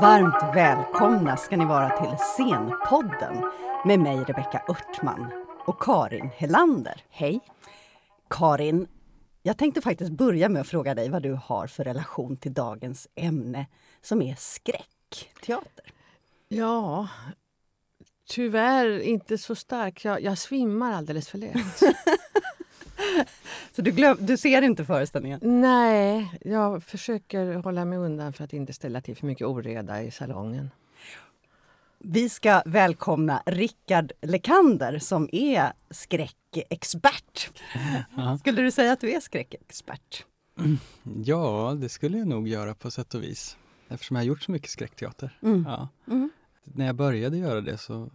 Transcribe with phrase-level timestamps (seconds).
[0.00, 3.50] Varmt välkomna ska ni vara till Scenpodden
[3.84, 5.32] med mig Rebecka Örtman
[5.66, 7.04] och Karin Helander.
[7.10, 7.40] Hej.
[8.30, 8.86] Karin,
[9.42, 13.08] jag tänkte faktiskt börja med att fråga dig vad du har för relation till dagens
[13.14, 13.66] ämne
[14.02, 15.92] som är skräckteater.
[16.48, 17.08] Ja,
[18.28, 20.04] tyvärr inte så stark.
[20.04, 21.82] Jag, jag svimmar alldeles för lätt.
[23.72, 25.40] Så du, glöm, du ser inte föreställningen?
[25.42, 30.10] Nej, jag försöker hålla mig undan för att inte ställa till för mycket oreda i
[30.10, 30.70] salongen.
[31.98, 37.50] Vi ska välkomna Rickard Lekander som är skräckexpert.
[38.16, 38.38] Ja.
[38.38, 40.24] Skulle du säga att du är skräckexpert?
[41.24, 43.56] Ja, det skulle jag nog göra på sätt och vis.
[43.88, 45.38] Eftersom jag har gjort så mycket skräckteater.
[45.42, 45.64] Mm.
[45.68, 45.88] Ja.
[46.06, 46.30] Mm.
[46.64, 48.10] När jag började göra det så,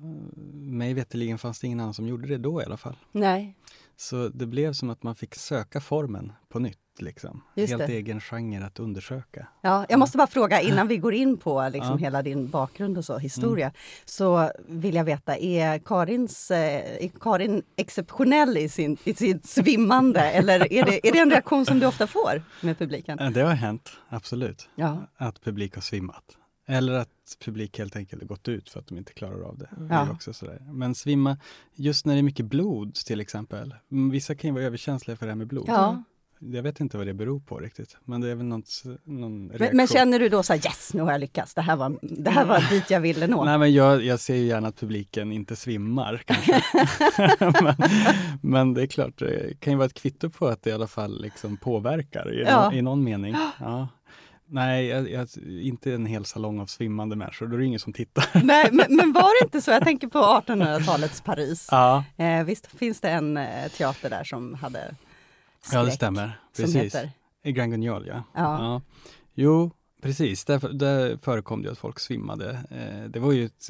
[0.54, 2.98] mig veterligen fanns det ingen annan som gjorde det då i alla fall.
[3.12, 3.56] Nej.
[3.98, 6.80] Så det blev som att man fick söka formen på nytt.
[7.00, 7.44] Liksom.
[7.56, 7.94] Helt det.
[7.94, 9.48] egen genre att undersöka.
[9.62, 11.98] Ja, jag måste bara fråga innan vi går in på liksom ja.
[11.98, 13.66] hela din bakgrund och så, historia.
[13.66, 13.76] Mm.
[14.06, 20.22] Så vill jag veta, är, Karins, eh, är Karin exceptionell i, sin, i sitt svimmande
[20.32, 23.34] eller är det, är det en reaktion som du ofta får med publiken?
[23.34, 24.70] Det har hänt, absolut.
[24.76, 25.08] Ja.
[25.18, 26.38] Att publik har svimmat.
[26.68, 29.70] Eller att publik helt enkelt har gått ut för att de inte klarar av det.
[29.90, 30.06] Ja.
[30.06, 30.62] det också sådär.
[30.72, 31.38] Men svimma,
[31.74, 33.76] just när det är mycket blod till exempel.
[34.12, 35.66] Vissa kan ju vara överkänsliga för det här med blod.
[35.68, 36.04] Ja.
[36.40, 39.68] Jag vet inte vad det beror på riktigt, men det är väl något, någon reaktion.
[39.68, 41.98] Men, men känner du då så här, yes, nu har jag lyckats, det här var,
[42.02, 43.44] det här var dit jag ville nå?
[43.46, 46.62] Nej, men jag, jag ser ju gärna att publiken inte svimmar kanske.
[47.64, 47.76] men,
[48.42, 50.88] men, det är klart, det kan ju vara ett kvitto på att det i alla
[50.88, 52.74] fall liksom påverkar i, ja.
[52.74, 53.36] i någon mening.
[53.60, 53.88] Ja.
[54.48, 57.48] Nej, jag, jag, inte en hel salong av svimmande människor.
[57.48, 58.30] Då är det ingen som tittar.
[58.44, 59.72] Nej, men, men var det inte så?
[59.72, 61.68] Jag tänker på 1800-talets Paris.
[61.72, 62.04] Ja.
[62.18, 64.96] Eh, visst finns det en eh, teater där som hade
[65.62, 65.80] skräck?
[65.80, 66.40] Ja, det stämmer.
[66.58, 66.76] Precis.
[66.76, 67.12] Heter...
[67.44, 68.24] Grand Guignol, ja.
[68.34, 68.64] ja.
[68.64, 68.82] ja.
[69.34, 69.72] Jo,
[70.02, 70.46] precis.
[70.46, 72.50] Där, där förekom det att folk svimmade.
[72.72, 73.70] Eh, det var ju ett,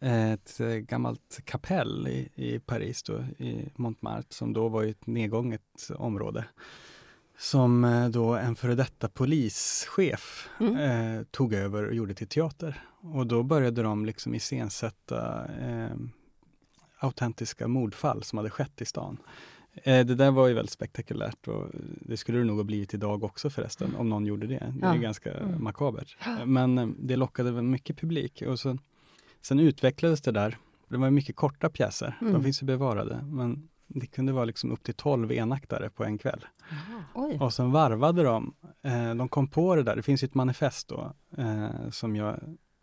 [0.00, 5.90] eh, ett gammalt kapell i, i Paris, då, i Montmartre, som då var ett nedgånget
[5.96, 6.44] område
[7.40, 10.76] som eh, då en före detta polischef mm.
[10.76, 12.84] eh, tog över och gjorde till teater.
[13.00, 15.96] Och då började de liksom iscensätta eh,
[16.98, 19.18] autentiska mordfall som hade skett i stan.
[19.74, 21.66] Eh, det där var ju väldigt spektakulärt och
[22.00, 24.72] det skulle det nog ha blivit idag också förresten, om någon gjorde det.
[24.80, 25.00] Det är ja.
[25.00, 25.64] ganska mm.
[25.64, 26.16] makabert.
[26.46, 28.42] Men eh, det lockade mycket publik.
[28.46, 28.78] Och så,
[29.40, 30.58] sen utvecklades det där.
[30.88, 32.32] Det var mycket korta pjäser, mm.
[32.32, 33.24] de finns ju bevarade.
[33.24, 36.46] Men det kunde vara liksom upp till 12 enaktare på en kväll.
[37.40, 38.54] Och sen varvade de.
[38.82, 42.36] Eh, de kom på det där, det finns ett manifest då eh, som jag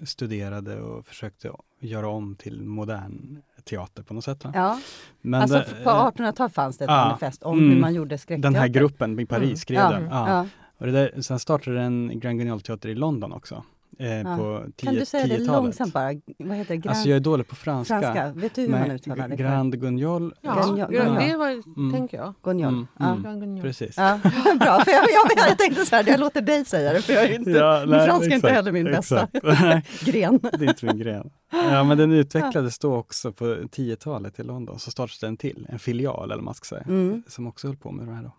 [0.04, 4.46] studerade och försökte göra om till modern teater på något sätt.
[4.54, 4.80] Ja.
[5.22, 8.18] Men alltså det, på 1800-talet fanns det ett ja, manifest om mm, hur man gjorde
[8.18, 8.52] skräckteater.
[8.52, 9.58] Den här gruppen i Paris mm.
[9.58, 10.02] skrev mm.
[10.02, 10.12] den.
[10.12, 10.48] Ja.
[10.78, 13.64] Och det där, sen startade en Grand Guignol teater i London också.
[14.00, 14.38] Eh, ja.
[14.38, 16.14] på tio, kan du säga det långsamt bara?
[16.38, 16.78] Vad heter det?
[16.78, 16.90] Grand...
[16.90, 18.02] Alltså jag är dålig på franska.
[18.02, 18.32] franska.
[18.36, 19.36] Vet du hur man uttalar det?
[19.36, 20.34] Grand Guignol.
[20.42, 20.94] Ja, Guignol.
[20.94, 21.28] Ja.
[21.28, 21.94] det var, mm.
[21.94, 22.34] tänker jag.
[22.44, 22.74] Guignol.
[23.00, 23.26] Mm.
[23.26, 23.56] Mm.
[23.56, 23.62] Ja.
[23.62, 23.98] Precis.
[23.98, 24.20] Ja.
[24.60, 27.24] Bra, för jag, jag, jag, tänkte så här, jag låter dig säga det, för jag
[27.24, 29.28] är inte, ja, nej, franska är inte heller min bästa
[30.02, 30.40] gren.
[30.42, 31.30] det är inte min gren.
[31.52, 35.80] Ja, men den utvecklades då också på 10-talet i London, så startades den till, en
[35.80, 37.24] filial eller vad man ska säga, mm.
[37.28, 38.24] som också höll på med det här.
[38.24, 38.32] Då.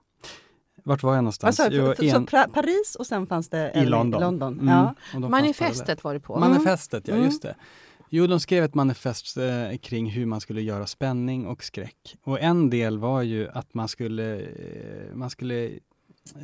[0.88, 1.60] Vart var jag någonstans?
[1.60, 2.26] Alltså, jo, en...
[2.26, 4.21] Så Paris och sen fanns det i London.
[4.21, 4.60] London.
[4.60, 4.69] Mm.
[4.69, 4.94] Ja.
[5.28, 6.38] Manifestet var det på.
[6.38, 7.26] Manifestet, ja mm.
[7.26, 7.54] just det.
[8.09, 12.16] Jo, de skrev ett manifest eh, kring hur man skulle göra spänning och skräck.
[12.22, 15.66] Och en del var ju att man skulle, eh, man skulle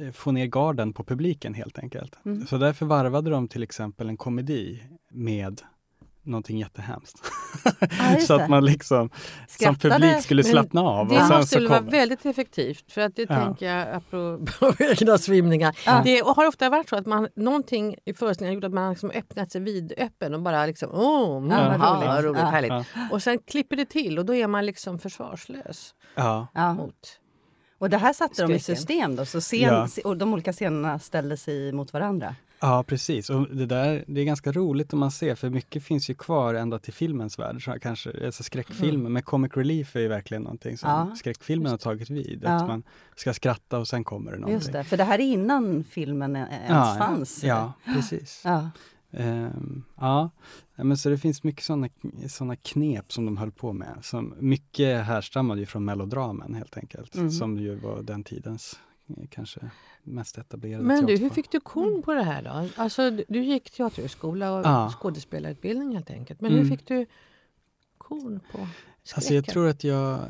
[0.01, 2.19] eh, få ner garden på publiken helt enkelt.
[2.25, 2.47] Mm.
[2.47, 5.63] Så därför varvade de till exempel en komedi med
[6.27, 7.23] någonting jättehemskt.
[7.81, 9.11] Ah, så att man liksom
[9.49, 9.81] Skrattade.
[9.81, 11.09] som publik skulle slappna av.
[11.09, 13.45] Det måste väl vara väldigt effektivt för att det ja.
[13.45, 15.77] tänker jag apropå egna svimningar.
[15.87, 16.03] Ja.
[16.05, 19.11] Det har ofta varit så att man, någonting i föreställningen har gjort att man liksom
[19.11, 22.47] öppnat sig vidöppen och bara liksom åh, oh, ja, mm, roligt, roligt ja.
[22.47, 22.87] härligt.
[23.13, 26.49] Och sen klipper det till och då är man liksom försvarslös ja.
[26.75, 27.21] mot
[27.85, 31.37] och det här satte de i system då, så scen, och de olika scenerna ställde
[31.37, 32.35] sig mot varandra?
[32.65, 33.31] Ja, precis.
[33.31, 36.55] Och det, där, det är ganska roligt om man ser, för mycket finns ju kvar
[36.55, 37.65] ända till filmens värld.
[37.65, 39.13] Så kanske, alltså skräckfilmer, mm.
[39.13, 42.41] men comic relief är ju verkligen någonting som ja, skräckfilmen har tagit vid.
[42.45, 42.51] Ja.
[42.51, 42.83] Att man
[43.17, 44.55] ska skratta och sen kommer det någonting.
[44.55, 47.45] Just det, för det här är innan filmen ens ja, fanns.
[47.45, 48.43] Ja, precis.
[48.45, 48.71] Ja.
[49.11, 50.31] Um, ja,
[50.77, 51.89] men så det finns mycket sådana
[52.29, 53.99] såna knep som de höll på med.
[54.03, 57.31] Som mycket härstammade ju från melodramen helt enkelt, mm.
[57.31, 58.79] som ju var den tidens
[59.31, 59.71] kanske
[60.03, 62.83] mest etablerade Men du, hur fick du kon på det här då?
[62.83, 64.93] Alltså, du gick teaterhögskola och ja.
[65.01, 66.41] skådespelarutbildning helt enkelt.
[66.41, 66.63] Men mm.
[66.63, 67.07] hur fick du
[67.99, 68.69] kon på skräcken?
[69.15, 70.21] Alltså jag tror att jag,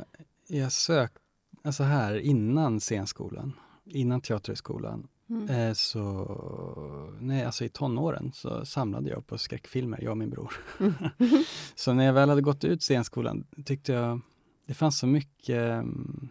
[0.49, 1.21] jag sökte,
[1.63, 3.53] alltså här innan scenskolan,
[3.85, 5.49] innan teaterhögskolan, Mm.
[5.49, 10.55] Eh, så, nej, alltså i tonåren så samlade jag på skräckfilmer, jag och min bror.
[10.81, 10.95] Mm.
[11.75, 14.21] så när jag väl hade gått ut scenskolan tyckte jag
[14.67, 16.29] det fanns så mycket, mm,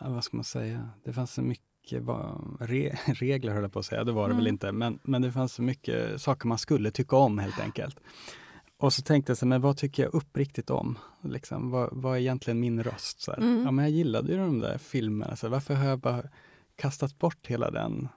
[0.00, 2.02] vad ska man säga, det fanns så mycket
[2.60, 4.36] re, regler höll jag på att säga, det var det mm.
[4.36, 8.00] väl inte, men, men det fanns så mycket saker man skulle tycka om helt enkelt.
[8.80, 10.98] Och så tänkte jag, så, men vad tycker jag uppriktigt om?
[11.22, 13.20] Liksom, vad, vad är egentligen min röst?
[13.20, 13.62] Så mm.
[13.64, 16.22] Ja, men jag gillade ju de där filmerna, så varför har jag bara
[16.76, 18.08] kastat bort hela den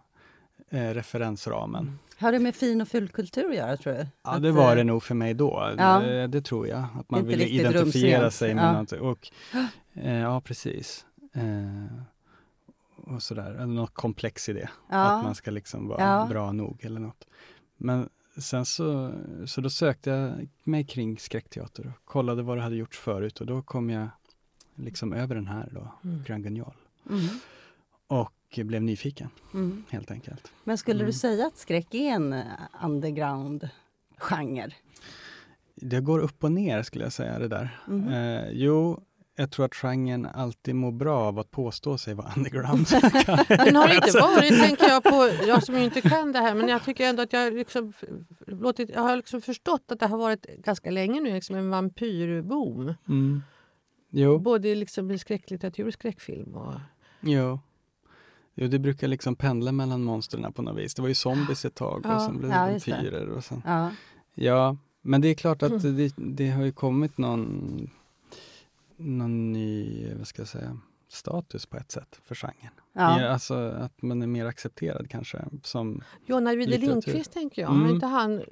[0.69, 1.83] eh, referensramen?
[1.83, 1.99] Mm.
[2.17, 4.07] Har det med fin och fulkultur att göra, tror du?
[4.23, 5.73] Ja, att, det var eh, det nog för mig då.
[5.77, 5.99] Ja.
[5.99, 6.85] Det, det, tror jag.
[6.99, 8.33] Att man ville identifiera rumsrent.
[8.33, 8.71] sig med ja.
[8.71, 8.99] någonting.
[8.99, 9.31] Och,
[9.93, 11.05] eh, ja, precis.
[11.33, 11.85] Eh,
[12.95, 14.69] och sådär, något komplex i det.
[14.89, 14.97] Ja.
[14.97, 16.27] Att man ska liksom vara ja.
[16.29, 17.27] bra nog eller något.
[17.77, 19.11] Men sen så,
[19.45, 23.47] så då sökte jag mig kring skräckteater och kollade vad det hade gjorts förut och
[23.47, 24.07] då kom jag
[24.75, 26.23] liksom över den här då, mm.
[26.23, 26.73] Grand Guignol.
[27.09, 27.27] Mm.
[28.07, 29.83] Och blev nyfiken, mm.
[29.89, 30.51] helt enkelt.
[30.63, 31.13] Men skulle du mm.
[31.13, 32.35] säga att skräck är en
[32.83, 34.73] underground-genre?
[35.75, 37.83] Det går upp och ner skulle jag säga det där.
[37.87, 38.07] Mm.
[38.07, 39.01] Eh, jo,
[39.35, 42.87] jag tror att genren alltid mår bra av att påstå sig vara underground.
[43.49, 46.67] men har det inte varit, tänker jag på, jag som inte kan det här, men
[46.67, 47.93] jag tycker ändå att jag, liksom,
[48.47, 52.93] låtit, jag har liksom förstått att det har varit ganska länge nu liksom en vampyrboom.
[53.07, 53.41] Mm.
[54.09, 54.39] Jo.
[54.39, 56.55] Både liksom i skräcklitteratur och skräckfilm.
[56.55, 56.73] Och...
[57.21, 57.59] Jo.
[58.53, 60.95] jo, det brukar liksom pendla mellan monstren på något vis.
[60.95, 62.15] Det var ju zombies ett tag ja.
[62.15, 63.29] och sen blev det ja, vampyrer.
[63.29, 63.61] Och sen.
[63.65, 63.91] Ja.
[64.33, 65.97] ja, men det är klart att mm.
[65.97, 67.89] det, det har ju kommit någon
[68.97, 72.73] någon ny, vad ska jag säga, status på ett sätt för genren.
[72.93, 73.27] Ja.
[73.27, 77.85] Alltså att man är mer accepterad kanske som Jonna Ajvide Lindqvist tänker jag, mm.
[77.85, 78.43] har inte han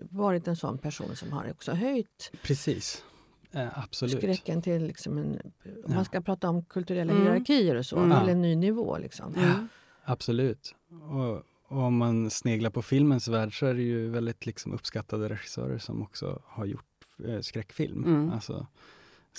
[0.00, 3.04] varit en sån person som har också höjt Precis.
[3.52, 4.18] Eh, absolut.
[4.18, 5.40] skräcken till liksom en, om
[5.88, 5.94] ja.
[5.94, 7.24] man ska prata om kulturella mm.
[7.24, 8.20] hierarkier och så, mm.
[8.20, 8.98] till en ny nivå.
[8.98, 9.34] Liksom.
[9.36, 9.66] Ja.
[10.04, 10.74] Absolut.
[11.10, 15.28] Och, och, om man sneglar på filmens värld så är det ju väldigt liksom uppskattade
[15.28, 18.04] regissörer som också har gjort eh, skräckfilm.
[18.04, 18.32] Mm.
[18.32, 18.66] Alltså,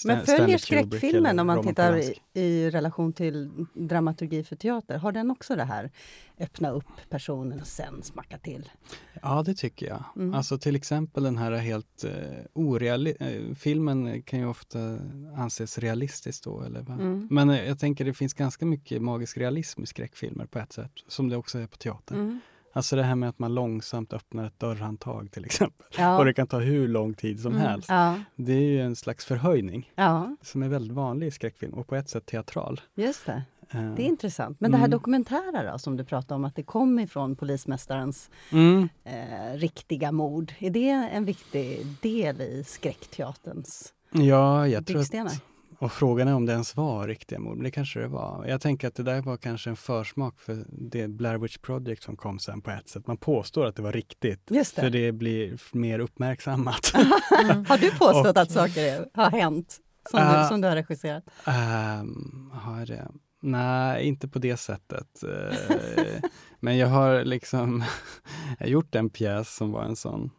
[0.04, 5.32] men följer skräckfilmen om man tittar i, i, relation till dramaturgi för teater, har den
[5.32, 5.92] också det här
[6.40, 8.70] öppna upp personen och sen smacka till?
[9.22, 10.04] Ja, det tycker jag.
[10.16, 10.34] Mm.
[10.34, 12.12] Alltså till exempel den här helt uh,
[12.54, 14.80] oreali uh, filmen kan ju ofta
[15.38, 16.62] anses realistisk då.
[16.62, 17.28] Eller mm.
[17.32, 20.92] Men uh, jag tänker det finns ganska mycket magisk realism i skräckfilmer på ett sätt,
[21.08, 22.16] som det också är på teater.
[22.16, 22.40] Mm.
[22.76, 25.88] Alltså det här med att man långsamt öppnar ett dörrhandtag till exempel.
[25.98, 26.18] Ja.
[26.18, 27.68] Och det kan ta hur lång tid som mm.
[27.68, 27.90] helst.
[27.90, 28.20] Ja.
[28.36, 30.36] Det är ju en slags förhöjning ja.
[30.42, 32.82] som är väldigt vanlig i skräckfilm och på ett sätt teatral.
[32.96, 33.44] Just det.
[33.76, 34.60] Uh, det är intressant.
[34.60, 34.92] Men det här mm.
[34.92, 38.90] dokumentära då, som du pratade om, att det kom ifrån polismästarens mm.
[39.04, 40.54] eh, riktiga mord.
[40.60, 45.42] Är det en viktig del i skräckteaterns Ja, jag tror att
[45.80, 48.46] och frågan är om det ens var riktiga mord, men det kanske det var.
[48.48, 52.18] Jag tänker att det där var kanske en försmak för det Blair Witch Project som
[52.18, 53.08] kom sen på ett sätt.
[53.08, 54.68] Man påstår att det var riktigt, det.
[54.68, 56.94] för det blir mer uppmärksammat.
[57.44, 57.66] mm.
[57.70, 59.78] Har du påstått och, att saker har hänt
[60.12, 61.24] som, uh, du, som du har regisserat?
[61.48, 63.12] Um, har det?
[63.42, 65.24] Nej, inte på det sättet.
[65.24, 66.30] Eh,
[66.60, 67.84] men jag har liksom
[68.60, 70.32] jag har gjort en pjäs som var en sån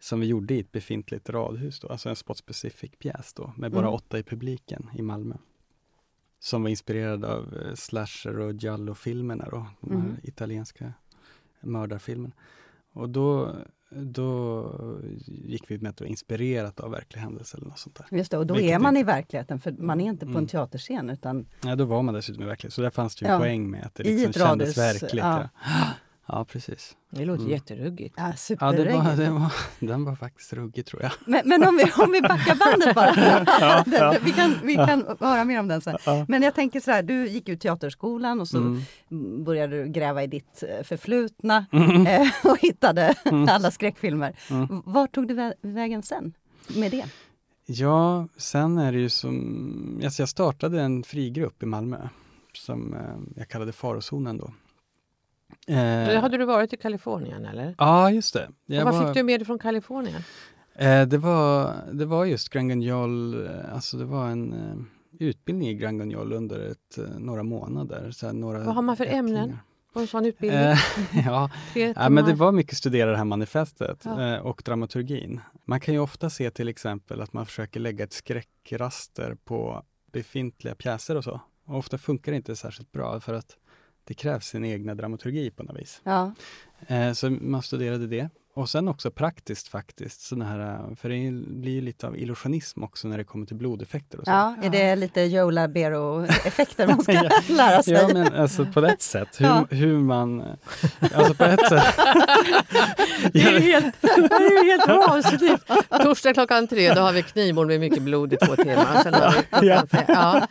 [0.00, 3.72] som vi gjorde i ett befintligt radhus, då, alltså en spot specific pjäs då, med
[3.72, 3.94] bara mm.
[3.94, 5.34] åtta i publiken i Malmö.
[6.38, 10.16] Som var inspirerad av eh, slasher och giallo-filmerna då, de här mm.
[10.22, 10.92] italienska
[11.60, 12.34] mördarfilmerna.
[12.92, 13.56] Och då,
[13.90, 14.66] då
[15.26, 18.18] gick vi med att inspirerat av verklig händelse eller något sånt där.
[18.18, 20.36] Just det, och då Vilket är man i verkligheten, för man är inte på en
[20.36, 20.46] mm.
[20.46, 21.46] teaterscen utan...
[21.64, 23.38] Ja, då var man dessutom i verkligheten, så där fanns det ju ja.
[23.38, 25.14] poäng med att det liksom kändes verkligt.
[25.14, 25.48] Ja.
[25.64, 25.90] Ja.
[26.32, 26.96] Ja, precis.
[27.10, 27.52] Det låter mm.
[27.52, 28.14] jätteruggigt.
[28.18, 31.12] Ja, ja det var, det var, den var faktiskt ruggig tror jag.
[31.26, 33.14] Men, men om, vi, om vi backar bandet bara.
[33.60, 34.16] ja, ja.
[34.22, 35.98] Vi kan, vi kan höra mer om den sen.
[36.28, 39.44] Men jag tänker så här, du gick ut teaterskolan och så mm.
[39.44, 42.06] började du gräva i ditt eh, förflutna mm.
[42.06, 43.48] Eh, och hittade mm.
[43.48, 44.36] alla skräckfilmer.
[44.50, 44.82] Mm.
[44.84, 46.32] Var tog du vägen sen
[46.76, 47.04] med det?
[47.66, 50.00] Ja, sen är det ju som...
[50.04, 52.08] Alltså jag startade en frigrupp i Malmö
[52.52, 53.00] som eh,
[53.36, 54.50] jag kallade Farozonen då.
[55.66, 57.74] Eh, hade du varit i Kalifornien eller?
[57.78, 58.48] Ja, just det.
[58.66, 60.22] Jag vad var, fick du med dig från Kalifornien?
[60.74, 65.68] Eh, det, var, det var just Grand Guignol, eh, alltså det var en eh, utbildning
[65.68, 68.10] i Grand Guignol under ett, eh, några månader.
[68.10, 69.58] Så några vad har man för ämnen?
[69.92, 70.60] på en sån utbildning?
[70.60, 70.78] Eh,
[71.26, 74.40] ja, ja men det var mycket studera det här manifestet ja.
[74.40, 75.40] och dramaturgin.
[75.64, 80.74] Man kan ju ofta se till exempel att man försöker lägga ett skräckraster på befintliga
[80.74, 81.40] pjäser och så.
[81.64, 83.56] Och ofta funkar det inte särskilt bra för att
[84.10, 86.00] det krävs sin egna dramaturgi på något vis.
[86.04, 86.32] Ja.
[86.86, 88.28] Eh, så man studerade det.
[88.54, 90.20] Och sen också praktiskt faktiskt.
[90.20, 94.18] Sån här, för det blir lite av illusionism också när det kommer till blodeffekter.
[94.18, 94.30] Och så.
[94.30, 97.30] Ja, är det lite Joe Labero-effekter man ska ja.
[97.48, 97.94] lära sig?
[97.94, 99.40] Ja, men alltså på ett sätt.
[99.40, 99.66] Hur, ja.
[99.70, 100.44] hur man...
[101.14, 101.84] Alltså på ett sätt.
[103.32, 103.94] det är helt,
[104.64, 105.64] helt vansinnigt.
[106.02, 109.02] Torsdag klockan tre, då har vi knivmord med mycket blod i två timmar.
[109.02, 110.46] Sen har vi ja, ja.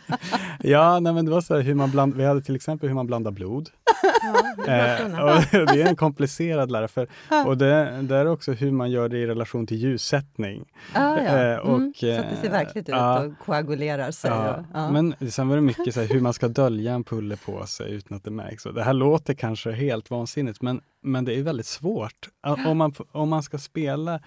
[0.60, 2.96] ja nej, men det var så här, hur man bland, vi hade till exempel hur
[2.96, 3.68] man blandar blod.
[4.02, 6.88] Ja, det, är eh, det är en komplicerad lära.
[6.88, 7.08] För,
[7.46, 10.64] och det, det är också hur man gör det i relation till ljussättning.
[10.94, 11.52] Ah, ja.
[11.52, 14.30] Eh, och, mm, så att det ser verkligt ut och koagulerar sig.
[14.30, 14.92] Ja, och.
[14.92, 17.92] Men sen var det mycket så här, hur man ska dölja en pulle på sig
[17.92, 18.66] utan att det märks.
[18.66, 22.28] Och det här låter kanske helt vansinnigt men, men det är väldigt svårt.
[22.66, 24.20] Om man, om man ska spela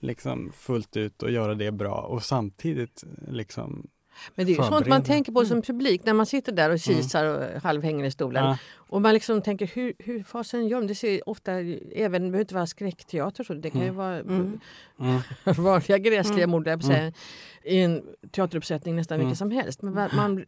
[0.00, 3.86] liksom fullt ut och göra det bra och samtidigt liksom
[4.34, 5.62] men det är ju sånt man tänker på som mm.
[5.62, 7.02] publik när man sitter där och mm.
[7.02, 8.44] kisar och halvhänger i stolen.
[8.44, 8.58] Ja.
[8.74, 10.86] Och man liksom tänker hur, hur fasen gör de?
[10.86, 13.96] Det ser ofta, även, behöver inte vara skräckteater, så det kan ju mm.
[13.96, 14.60] vara mm.
[15.64, 17.12] vanliga gräsliga mord mm.
[17.64, 19.82] i en teateruppsättning nästan vilken som helst.
[19.82, 20.44] Men man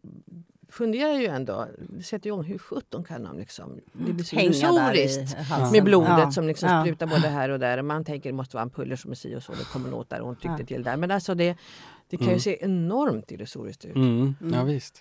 [0.69, 1.67] funderar ju ändå,
[2.03, 5.37] sätter igång hur sjutton kan de liksom, det blir så illusoriskt
[5.71, 6.31] med blodet ja.
[6.31, 6.81] som liksom ja.
[6.81, 7.81] sprutar både här och där.
[7.81, 10.09] Man tänker det måste vara en puller som är si och så, det kommer något
[10.09, 10.65] där och hon tyckte ja.
[10.65, 10.97] till där.
[10.97, 11.57] Men alltså det,
[12.09, 12.35] det kan mm.
[12.35, 13.95] ju se enormt illusoriskt ut.
[13.95, 14.35] Mm.
[14.53, 14.95] Ja, visst.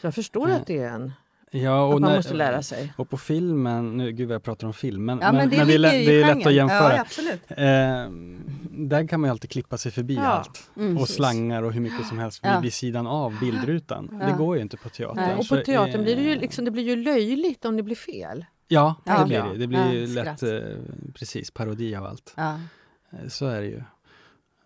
[0.00, 1.12] Så jag förstår att det är en
[1.54, 2.92] Ja, och att man när, måste lära sig.
[2.96, 5.66] Och på filmen, nu gud vad jag pratar om film, men, ja, men, det, men
[5.66, 6.96] det, är, lätt, det är lätt att jämföra.
[6.96, 8.10] Ja, eh,
[8.70, 10.22] där kan man ju alltid klippa sig förbi ja.
[10.22, 10.70] allt.
[10.76, 12.60] Mm, och slangar och hur mycket som helst ja.
[12.60, 14.22] vid sidan av bildrutan.
[14.26, 15.16] Det går ju inte på teatern.
[15.16, 17.82] Nej, och på teatern eh, blir det ju, liksom, det blir ju löjligt om det
[17.82, 18.44] blir fel.
[18.68, 19.58] Ja, det blir det.
[19.58, 20.58] Det blir ju lätt eh,
[21.14, 22.34] precis parodi av allt.
[22.36, 23.82] Eh, så är det ju.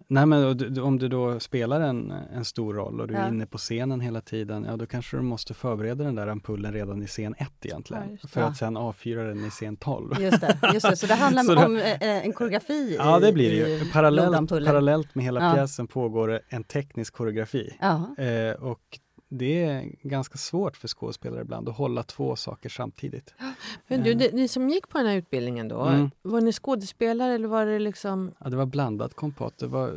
[0.08, 3.58] Nej, men om du då spelar en, en stor roll och du är inne på
[3.58, 7.34] scenen hela tiden, ja då kanske du måste förbereda den där ampullen redan i scen
[7.38, 8.18] 1 egentligen.
[8.22, 10.20] Ja, för att sen avfyra den i scen 12.
[10.20, 10.96] Just det, just det.
[10.96, 12.96] så det handlar om det, eh, en koreografi?
[12.98, 13.90] Ja, det blir det ju.
[13.92, 15.54] Parallellt, parallellt med hela ja.
[15.54, 17.76] pjäsen pågår en teknisk koreografi.
[18.18, 23.34] Eh, och det är ganska svårt för skådespelare ibland att hålla två saker samtidigt.
[23.86, 26.10] Men du, det, ni som gick på den här utbildningen då, mm.
[26.22, 28.32] var ni skådespelare eller var det liksom?
[28.38, 29.58] Ja, det var blandat kompott.
[29.58, 29.88] Det var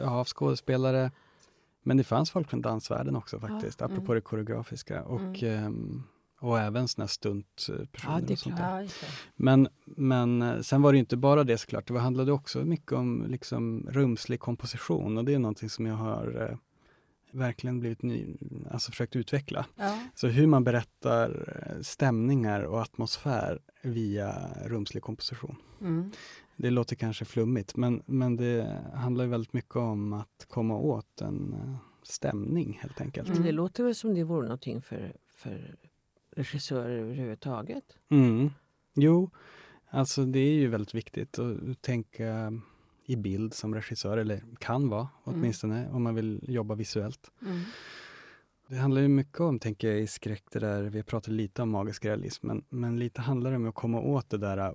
[0.00, 1.10] ja, skådespelare,
[1.82, 4.14] men det fanns folk från dansvärlden också faktiskt, ja, apropå mm.
[4.14, 5.02] det koreografiska.
[5.02, 5.66] Och, mm.
[5.66, 6.04] um,
[6.40, 8.24] och även såna stuntpersoner.
[8.26, 8.90] Ja, och sånt där.
[9.36, 11.88] Men, men eh, sen var det inte bara det såklart.
[11.88, 16.48] Det handlade också mycket om liksom, rumslig komposition och det är någonting som jag har
[16.50, 16.56] eh,
[17.32, 18.36] verkligen blivit ny,
[18.70, 19.66] alltså försökt utveckla.
[19.76, 19.98] Ja.
[20.14, 25.56] Så hur man berättar eh, stämningar och atmosfär via rumslig komposition.
[25.80, 26.10] Mm.
[26.56, 31.52] Det låter kanske flummigt men, men det handlar väldigt mycket om att komma åt en
[31.52, 33.28] eh, stämning helt enkelt.
[33.28, 33.42] Mm.
[33.42, 35.76] Det låter väl som det vore någonting för, för
[36.36, 37.84] regissörer överhuvudtaget?
[38.10, 38.50] Mm.
[38.94, 39.30] Jo,
[39.90, 42.52] alltså det är ju väldigt viktigt att tänka
[43.06, 45.10] i bild som regissör, eller kan vara mm.
[45.38, 45.94] åtminstone mm.
[45.96, 47.30] om man vill jobba visuellt.
[47.42, 47.60] Mm.
[48.68, 51.62] Det handlar ju mycket om, tänker jag, i skräck, det där, vi har pratat lite
[51.62, 54.74] om magisk realism, men, men lite handlar det om att komma åt det där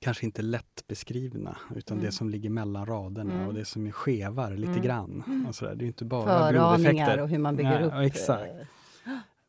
[0.00, 2.06] kanske inte lätt beskrivna, utan mm.
[2.06, 3.46] det som ligger mellan raderna mm.
[3.46, 4.82] och det som är skevar lite mm.
[4.82, 5.44] grann.
[5.48, 5.74] Och sådär.
[5.74, 8.12] Det är inte bara Föraningar och hur man bygger ja, upp.
[8.12, 8.52] Exakt.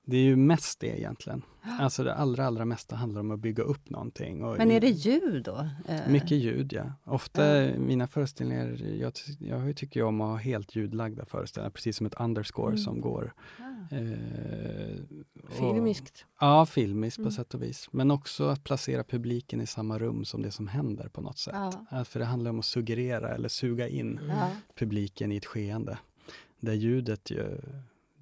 [0.09, 1.41] Det är ju mest det egentligen.
[1.79, 4.43] Alltså det allra, allra mesta handlar om att bygga upp någonting.
[4.43, 5.69] Och Men är det ljud då?
[5.87, 6.09] Eh.
[6.09, 6.91] Mycket ljud, ja.
[7.03, 7.79] Ofta ja.
[7.79, 12.67] mina föreställningar, jag, jag tycker om att ha helt ljudlagda föreställningar, precis som ett underscore
[12.67, 12.77] mm.
[12.77, 13.33] som går.
[13.57, 13.97] Ja.
[13.97, 14.97] Eh,
[15.49, 16.25] filmiskt?
[16.39, 17.25] Ja, filmiskt mm.
[17.25, 17.89] på sätt och vis.
[17.91, 21.55] Men också att placera publiken i samma rum som det som händer på något sätt.
[21.91, 22.03] Ja.
[22.05, 24.19] För det handlar om att suggerera eller suga in
[24.75, 25.97] publiken i ett skeende.
[26.59, 27.61] Där ljudet ju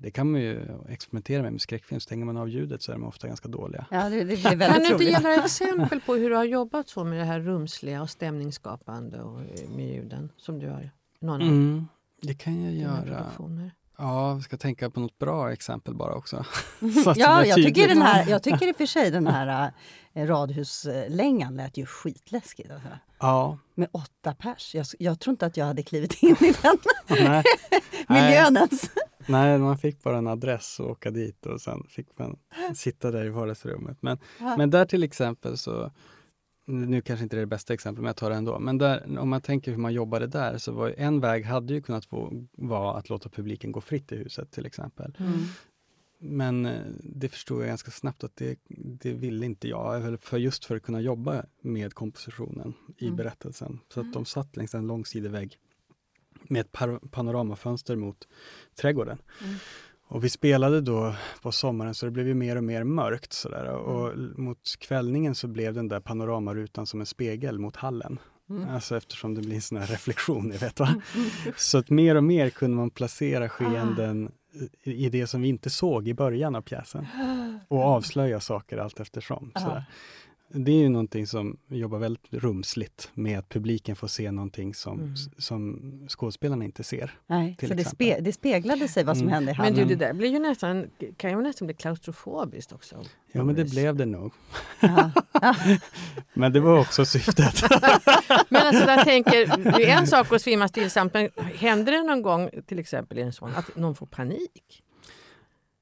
[0.06, 2.00] det kan man ju experimentera med med skräckfilm.
[2.00, 3.86] Stänger man av ljudet så är de ofta ganska dåliga.
[3.92, 6.44] Ja, det, det blir väldigt kan du inte ge några exempel på hur du har
[6.44, 9.40] jobbat så med det här rumsliga och stämningsskapande och
[9.76, 10.92] med ljuden som du har?
[11.20, 11.88] Någon mm,
[12.22, 13.32] det kan jag göra.
[13.98, 16.46] Ja, vi ska tänka på något bra exempel bara också.
[17.16, 19.72] ja, jag tycker, den här, jag tycker i och för sig den här
[20.14, 22.72] äh, radhuslängan lät ju skitläskigt.
[22.72, 22.90] Alltså.
[23.20, 23.58] Ja.
[23.76, 24.76] Med åtta pers.
[24.76, 26.78] Jag, jag tror inte att jag hade klivit in i den
[28.08, 28.90] miljön ens.
[29.28, 32.38] Nej, man fick bara en adress och åka dit och sen fick man
[32.76, 33.98] sitta där i vardagsrummet.
[34.02, 34.58] Men, ja.
[34.58, 35.92] men där till exempel så,
[36.66, 38.60] nu kanske inte det är det bästa exemplet, men jag tar det ändå.
[38.60, 41.82] Men där, om man tänker hur man jobbade där, så var en väg hade ju
[41.82, 42.08] kunnat
[42.52, 45.18] vara att låta publiken gå fritt i huset till exempel.
[45.20, 45.40] Mm.
[46.20, 50.66] Men eh, det förstod jag ganska snabbt att det, det ville inte jag, för just
[50.66, 53.18] för att kunna jobba med kompositionen i mm.
[53.18, 53.80] berättelsen.
[53.94, 54.14] Så att mm.
[54.14, 55.60] de satt längs en långsidig vägg
[56.50, 56.72] med ett
[57.12, 58.28] panorama fönster mot
[58.76, 59.18] trädgården.
[59.44, 59.56] Mm.
[60.08, 63.66] Och vi spelade då på sommaren så det blev ju mer och mer mörkt sådär.
[63.68, 64.34] Och mm.
[64.38, 68.20] mot kvällningen så blev den där panoramarutan som en spegel mot hallen.
[68.50, 68.70] Mm.
[68.70, 71.02] Alltså eftersom det blir en sån här reflektion, ni vet va?
[71.58, 74.90] Så att mer och mer kunde man placera skeenden ah.
[74.90, 77.08] i det som vi inte såg i början av pjäsen.
[77.68, 79.52] Och avslöja saker allt eftersom.
[79.56, 79.86] Sådär.
[80.48, 85.00] Det är ju någonting som jobbar väldigt rumsligt med att publiken får se någonting som,
[85.00, 85.16] mm.
[85.38, 87.12] som skådespelarna inte ser.
[87.28, 89.34] Nej, för det, spe, det, speglade sig vad som mm.
[89.34, 89.74] hände i hallen.
[89.74, 90.88] Men du, det där blir ju nästan,
[91.18, 93.04] kan ju nästan bli klaustrofobiskt också.
[93.32, 94.34] Ja, men det blev det nog.
[96.34, 97.64] men det var också syftet.
[98.50, 102.22] men alltså, jag tänker, det är en sak att svimma stillsamt, men händer det någon
[102.22, 104.84] gång, till exempel i en sån, att någon får panik?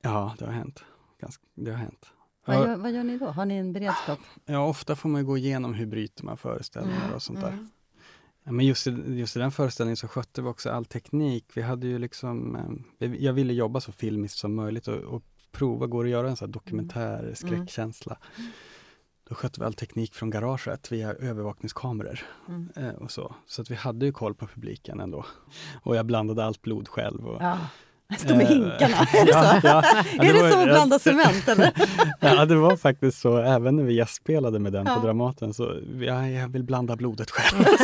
[0.01, 0.83] Ja, det har hänt.
[1.21, 2.05] Ganska, det har hänt.
[2.45, 3.25] Vad gör, vad gör, ni då?
[3.25, 4.19] Har ni en beredskap?
[4.45, 7.15] Ja, ofta får man gå igenom hur bryter man föreställningar mm.
[7.15, 7.47] och sånt där.
[7.47, 7.69] Mm.
[8.43, 11.45] Men just i, just i den föreställningen så skötte vi också all teknik.
[11.53, 12.55] Vi hade ju liksom,
[12.99, 16.29] eh, jag ville jobba så filmiskt som möjligt och, och prova, går det att göra
[16.29, 17.35] en sån dokumentär mm.
[17.35, 18.17] skräckkänsla?
[18.37, 18.51] Mm.
[19.29, 22.19] Då skötte vi all teknik från garaget via övervakningskameror.
[22.47, 22.69] Mm.
[22.75, 23.35] Eh, och så.
[23.47, 25.25] så att vi hade ju koll på publiken ändå.
[25.83, 27.27] Och jag blandade allt blod själv.
[27.27, 27.57] Och, ja.
[28.17, 29.37] Stå med hinkarna, är det så?
[29.37, 29.83] Ja, ja,
[30.17, 31.71] ja, är det, så att blanda cement eller?
[32.19, 33.37] ja, det var faktiskt så.
[33.37, 37.65] Även när vi gästspelade med den på Dramaten så ja, jag vill blanda blodet själv.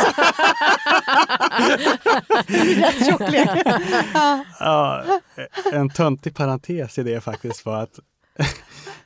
[4.59, 5.03] Ja,
[5.73, 7.99] en töntig parentes i det faktiskt var att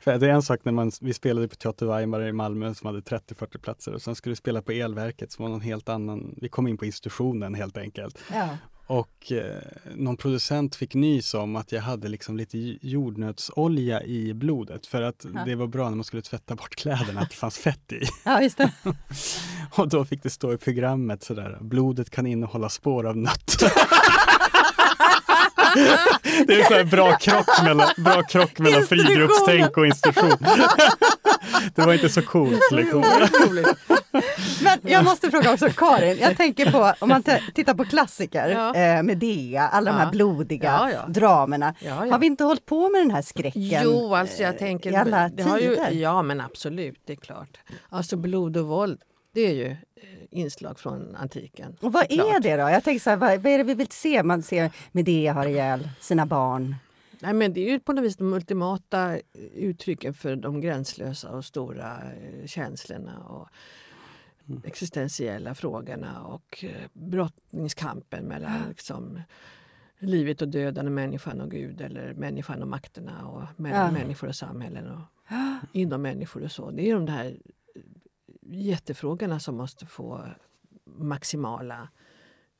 [0.00, 2.86] för det är en sak när man, vi spelade på Teater Weimar i Malmö som
[2.86, 6.34] hade 30-40 platser och sen skulle vi spela på Elverket som var någon helt annan,
[6.36, 8.18] vi kom in på institutionen helt enkelt.
[8.32, 8.48] Ja.
[8.86, 9.62] Och eh,
[9.94, 15.26] någon producent fick nys om att jag hade liksom lite jordnötsolja i blodet för att
[15.34, 15.44] ja.
[15.46, 18.00] det var bra när man skulle tvätta bort kläderna att det fanns fett i.
[18.24, 18.72] Ja, just det.
[19.76, 23.56] och då fick det stå i programmet sådär, blodet kan innehålla spår av nött.
[26.46, 30.36] det är en bra krock mellan, bra krock mellan friidrottstänk och institution.
[31.74, 32.70] Det var inte så coolt.
[32.70, 33.04] Liksom.
[34.62, 37.22] Men jag måste fråga också Karin, jag tänker på om man
[37.54, 38.74] tittar på klassiker, ja.
[38.74, 39.96] eh, Medea, alla ja.
[39.96, 41.06] de här blodiga ja, ja.
[41.08, 41.74] dramerna.
[42.10, 43.82] Har vi inte hållit på med den här skräcken?
[43.84, 47.58] Jo, alltså jag tänker, i alla det har ju, Ja, men absolut, det är klart.
[47.88, 49.00] Alltså blod och våld,
[49.34, 49.76] det är ju
[50.30, 51.76] inslag från antiken.
[51.80, 52.62] Och vad är det då?
[52.62, 54.22] Jag tänker så här, vad, vad, är det vi vill se?
[54.22, 56.76] Man ser Medea har ihjäl sina barn.
[57.24, 59.18] Nej, men det är ju på något vis de ultimata
[59.54, 63.48] uttrycken för de gränslösa och stora eh, känslorna och
[64.48, 64.62] mm.
[64.64, 69.20] existentiella frågorna och eh, brottningskampen mellan liksom,
[69.98, 74.00] livet och döden och människan och Gud eller människan och makterna och mellan ja.
[74.00, 75.00] människor och samhällen och
[75.72, 76.70] inom människor och så.
[76.70, 77.38] Det är de här
[78.42, 80.24] jättefrågorna som måste få
[80.84, 81.88] maximala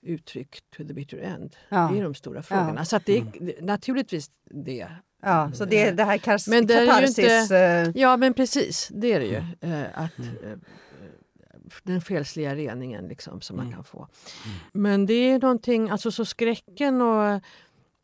[0.05, 1.57] uttryck to the bitter end.
[1.69, 1.91] Ja.
[1.93, 2.75] Det är de stora frågorna.
[2.77, 2.85] Ja.
[2.85, 3.55] Så att det är mm.
[3.61, 4.89] naturligtvis det.
[5.23, 7.19] Ja, så det är det här kars, men det katarsis...
[7.19, 8.91] Inte, eh, ja, men precis.
[8.95, 9.43] Det är det ju.
[9.61, 9.87] Mm.
[9.95, 10.61] Att, mm.
[11.83, 13.75] Den själsliga reningen liksom, som man mm.
[13.75, 13.99] kan få.
[13.99, 14.59] Mm.
[14.73, 17.41] Men det är någonting, alltså så skräcken och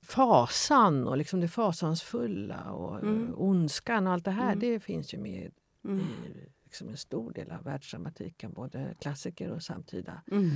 [0.03, 3.35] fasan och liksom det fasansfulla och mm.
[3.37, 5.51] ondskan och allt det här, det finns ju med i
[6.71, 10.23] liksom en stor del av världsdramatiken, både klassiker och samtida.
[10.31, 10.51] Mm.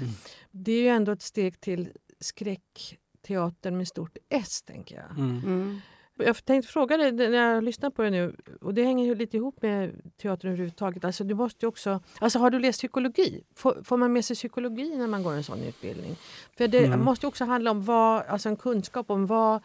[0.50, 5.10] Det är ju ändå ett steg till skräckteatern med stort S, tänker jag.
[5.10, 5.42] Mm.
[5.44, 5.80] Mm.
[6.16, 9.36] Jag tänkte fråga dig när jag lyssnar på det nu, och det hänger ju lite
[9.36, 11.04] ihop med teatern överhuvudtaget.
[11.04, 13.44] Alltså, du måste också, alltså, har du läst psykologi?
[13.54, 16.16] Får, får man med sig psykologi när man går en sån utbildning?
[16.56, 17.00] För det mm.
[17.00, 19.62] måste också handla om vad, alltså en kunskap om vad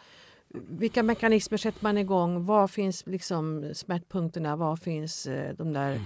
[0.54, 2.46] vilka mekanismer sätter man igång?
[2.46, 4.56] Var finns liksom smärtpunkterna?
[4.56, 6.00] Var finns eh, de där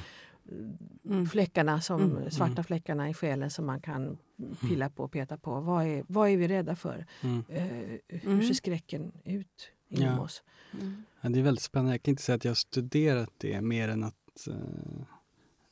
[0.50, 1.26] mm mm.
[1.26, 2.16] fläckarna, som, mm.
[2.16, 2.30] mm.
[2.30, 4.18] svarta fläckarna i själen som man kan
[4.60, 5.60] pilla på och peta på.
[5.60, 7.06] Vad är, vad är vi rädda för?
[7.20, 7.36] Mm.
[7.36, 8.46] Uh, hur mm.
[8.46, 10.20] ser skräcken ut inom ja.
[10.20, 10.42] oss?
[11.20, 11.92] Ja, det är väldigt spännande.
[11.92, 14.54] Jag kan inte säga att jag har studerat det mer än att uh,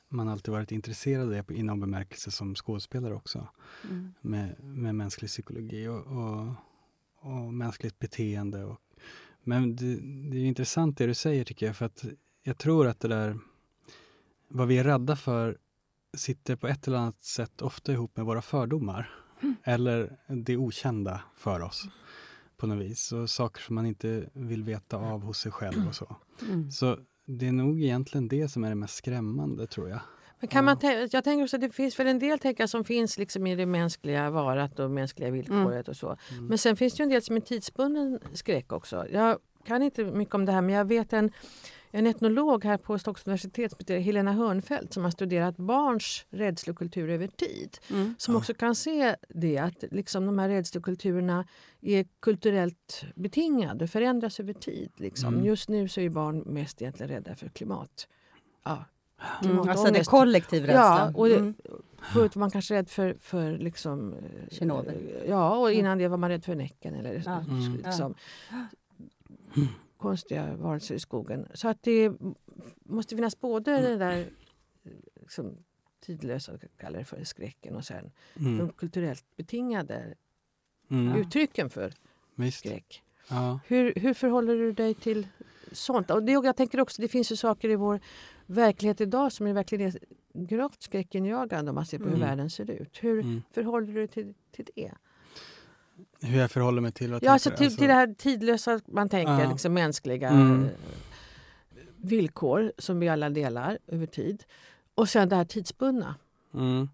[0.09, 3.49] man alltid varit intresserad av det inom bemärkelse som skådespelare också.
[3.85, 4.15] Mm.
[4.21, 6.55] Med, med mänsklig psykologi och, och,
[7.17, 8.65] och mänskligt beteende.
[8.65, 8.81] Och,
[9.43, 9.97] men det,
[10.31, 12.05] det är intressant det du säger tycker jag, för att
[12.43, 13.39] jag tror att det där
[14.55, 15.59] vad vi är rädda för
[16.17, 19.11] sitter på ett eller annat sätt ofta ihop med våra fördomar.
[19.43, 19.57] Mm.
[19.65, 21.85] Eller det okända för oss
[22.57, 23.13] på något vis.
[23.13, 26.17] Och saker som man inte vill veta av hos sig själv och så.
[26.49, 26.71] Mm.
[26.71, 30.01] Så det är nog egentligen det som är det mest skrämmande tror jag.
[30.41, 30.77] Men kan man
[31.11, 33.67] jag tänker också att det finns väl en del tankar som finns liksom i det
[33.67, 35.91] mänskliga varat och mänskliga villkoret mm.
[35.91, 36.17] och så.
[36.31, 36.47] Mm.
[36.47, 39.07] Men sen finns det ju en del som är tidsbunden skräck också.
[39.13, 41.31] Jag kan inte mycket om det här men jag vet en
[41.95, 47.79] en etnolog här på Stockholms universitet, Helena Hörnfeldt, som har studerat barns rädslokultur över tid.
[47.91, 48.15] Mm.
[48.19, 51.47] Som också kan se det att liksom de här rädslokulturerna
[51.81, 54.91] är kulturellt betingade, förändras över tid.
[54.97, 55.35] Liksom.
[55.35, 55.47] Mm.
[55.47, 58.09] Just nu så är barn mest egentligen rädda för klimat.
[58.65, 58.85] Ja,
[59.45, 60.81] Mm, alltså det är kollektiv rädsla.
[60.81, 61.55] Ja, och det, mm.
[62.13, 64.15] Förut var man kanske rädd för, för liksom,
[64.51, 65.23] Tjernobyl.
[65.29, 66.95] Ja, och innan det var man rädd för Näcken.
[66.95, 67.45] Eller, ja.
[67.49, 67.77] mm.
[67.77, 68.15] liksom,
[70.03, 71.49] konstiga varelser i skogen.
[71.55, 72.13] Så att det
[72.85, 73.91] måste finnas både mm.
[73.91, 74.31] den där
[75.21, 75.57] liksom,
[76.01, 78.59] tidlösa, kallar det för, skräcken och sen mm.
[78.59, 80.15] de kulturellt betingade
[80.91, 81.17] mm.
[81.17, 81.93] uttrycken för
[82.35, 82.59] Visst.
[82.59, 83.03] skräck.
[83.29, 83.61] Ja.
[83.67, 85.27] Hur, hur förhåller du dig till
[85.73, 86.11] sånt?
[86.11, 88.01] Och det, jag tänker också, det finns ju saker i vår
[88.47, 89.99] verklighet idag som är verkligen är
[90.35, 92.29] gravt skräckinjagande om man ser på hur mm.
[92.29, 92.99] världen ser ut.
[93.01, 93.43] Hur mm.
[93.51, 94.93] förhåller du dig till, till det?
[96.21, 97.19] Hur jag förhåller mig till?
[97.23, 97.79] Ja, alltså till, alltså...
[97.79, 99.51] till det här tidlösa, man tänker, ja.
[99.51, 100.69] liksom mänskliga mm.
[101.97, 104.45] villkor som vi alla delar över tid.
[104.95, 106.15] Och sen det här tidsbundna.
[106.55, 106.89] Mm.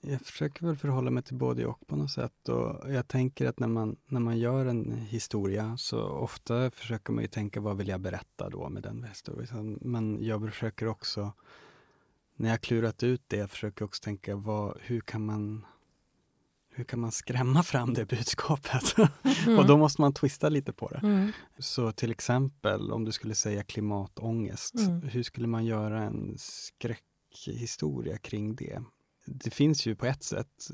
[0.00, 2.48] Jag försöker väl förhålla mig till både och på något sätt.
[2.48, 7.24] Och jag tänker att när man, när man gör en historia så ofta försöker man
[7.24, 9.78] ju tänka vad vill jag berätta då med den historien.
[9.80, 11.32] Men jag försöker också,
[12.36, 15.64] när jag klurat ut det, jag försöker också tänka vad, hur kan man
[16.78, 18.96] hur kan man skrämma fram det budskapet?
[19.46, 19.58] Mm.
[19.58, 20.98] och då måste man twista lite på det.
[20.98, 21.32] Mm.
[21.58, 25.02] Så till exempel om du skulle säga klimatångest, mm.
[25.02, 28.82] hur skulle man göra en skräckhistoria kring det?
[29.26, 30.70] Det finns ju på ett sätt,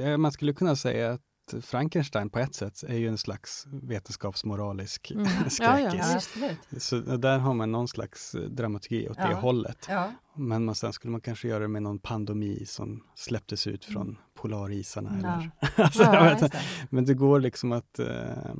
[0.00, 1.22] eh, man skulle kunna säga att
[1.62, 5.26] Frankenstein på ett sätt är ju en slags vetenskapsmoralisk mm.
[5.50, 6.30] skräckis.
[6.40, 9.28] Ja, ja, så där har man någon slags eh, dramaturgi åt ja.
[9.28, 9.86] det hållet.
[9.88, 10.12] Ja.
[10.34, 14.02] Men man, sen skulle man kanske göra det med någon pandemi som släpptes ut från
[14.02, 14.16] mm.
[14.34, 15.18] polarisarna.
[15.18, 15.50] Eller,
[16.30, 16.58] alltså,
[16.90, 18.54] men det går liksom att eh,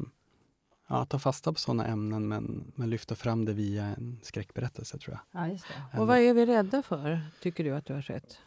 [0.89, 5.19] ja, ta fasta på sådana ämnen men, men lyfta fram det via en skräckberättelse tror
[5.31, 5.51] jag.
[5.51, 5.59] Ja,
[6.01, 8.39] Och vad är vi rädda för, tycker du att du har sett?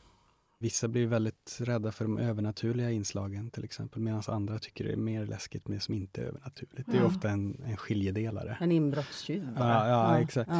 [0.62, 4.98] Vissa blir väldigt rädda för de övernaturliga inslagen till exempel medan andra tycker det är
[4.98, 6.88] mer läskigt med det som inte är övernaturligt.
[6.88, 6.93] Ja.
[6.93, 8.58] Det är ofta en, en skiljedelare.
[8.60, 10.52] En inbrottstjuv ja, ja, ja, exakt.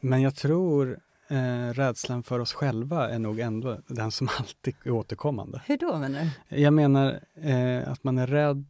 [0.00, 4.90] Men jag tror eh, rädslan för oss själva är nog ändå den som alltid är
[4.90, 5.62] återkommande.
[5.66, 6.56] Hur då menar du?
[6.56, 8.66] Jag menar eh, att man är rädd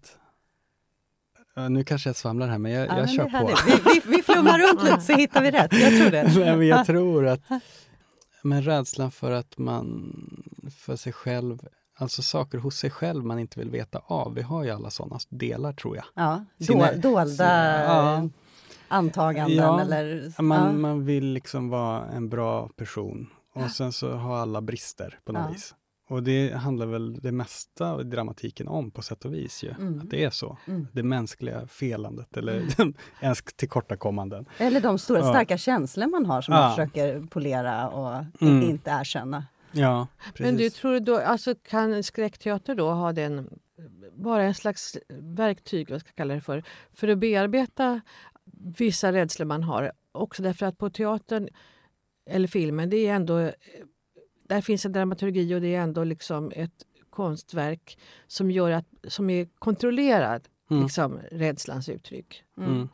[1.71, 3.55] nu kanske jag svamlar här, men jag, ja, jag men kör på.
[3.67, 5.73] Vi, vi, vi flummar runt lite så hittar vi rätt.
[5.73, 6.23] Jag tror det.
[6.45, 7.41] Nej, men jag tror att
[8.45, 10.13] men rädslan för att man,
[10.77, 14.35] för sig själv, alltså saker hos sig själv man inte vill veta av.
[14.35, 16.05] Vi har ju alla sådana delar tror jag.
[16.15, 18.29] Ja, Sina, dolda ja,
[18.89, 20.43] antaganden ja, eller...
[20.43, 20.73] Man, ja.
[20.73, 25.55] man vill liksom vara en bra person och sen så har alla brister på något
[25.55, 25.75] vis.
[26.07, 29.71] Och det handlar väl det mesta av dramatiken om på sätt och vis ju.
[29.71, 30.01] Mm.
[30.01, 30.59] Att det är så.
[30.67, 30.87] Mm.
[30.93, 32.95] Det mänskliga felandet eller mm.
[33.21, 34.47] ens tillkortakommanden.
[34.59, 35.31] Eller de stora ja.
[35.31, 36.61] starka känslor man har som ja.
[36.61, 38.63] man försöker polera och mm.
[38.63, 39.45] inte erkänna.
[39.73, 40.41] Ja, precis.
[40.41, 43.59] Men du tror då, alltså kan skräckteater då ha den,
[44.15, 48.01] bara en slags verktyg, vad ska jag kalla det för, för att bearbeta
[48.79, 49.93] vissa rädslor man har?
[50.13, 51.49] Också därför att på teatern
[52.31, 53.51] eller filmen, det är ändå
[54.55, 59.31] där finns en dramaturgi och det är ändå liksom ett konstverk som, gör att, som
[59.31, 60.83] är kontrollerad, mm.
[60.83, 62.45] liksom, rädslans uttryck.
[62.59, 62.89] Mm.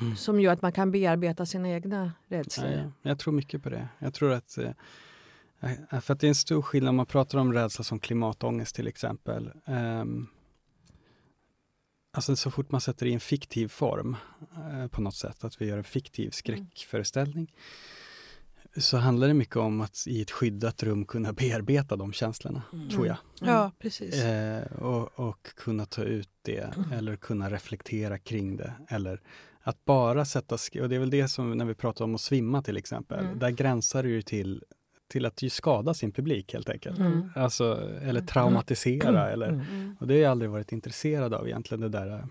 [0.00, 0.16] Mm.
[0.16, 2.70] Som gör att man kan bearbeta sina egna rädslor.
[2.70, 3.88] Ja, Jag tror mycket på det.
[3.98, 4.70] Jag tror att eh,
[6.00, 8.86] för att det är en stor skillnad om man pratar om rädsla som klimatångest till
[8.86, 9.50] exempel.
[9.66, 10.28] Um,
[12.12, 14.16] alltså så fort man sätter det i en fiktiv form
[14.58, 16.32] uh, på något sätt, att vi gör en fiktiv mm.
[16.32, 17.44] skräckföreställning.
[17.44, 18.07] Mm
[18.78, 22.88] så handlar det mycket om att i ett skyddat rum kunna bearbeta de känslorna, mm.
[22.88, 23.16] tror jag.
[23.42, 23.54] Mm.
[23.54, 24.24] Ja, precis.
[24.24, 26.92] Eh, och, och, kunna ta ut det mm.
[26.92, 28.72] eller kunna reflektera kring det.
[28.88, 29.20] Eller
[29.60, 32.62] att bara sätta, och det är väl det som när vi pratar om att svimma
[32.62, 33.38] till exempel, mm.
[33.38, 34.64] där gränsar det ju till
[35.08, 36.98] till att ju skada sin publik helt enkelt.
[36.98, 37.30] Mm.
[37.34, 38.26] Alltså, eller mm.
[38.26, 39.30] traumatisera.
[39.30, 39.66] Eller,
[40.00, 42.26] och det har jag aldrig varit intresserad av egentligen, det där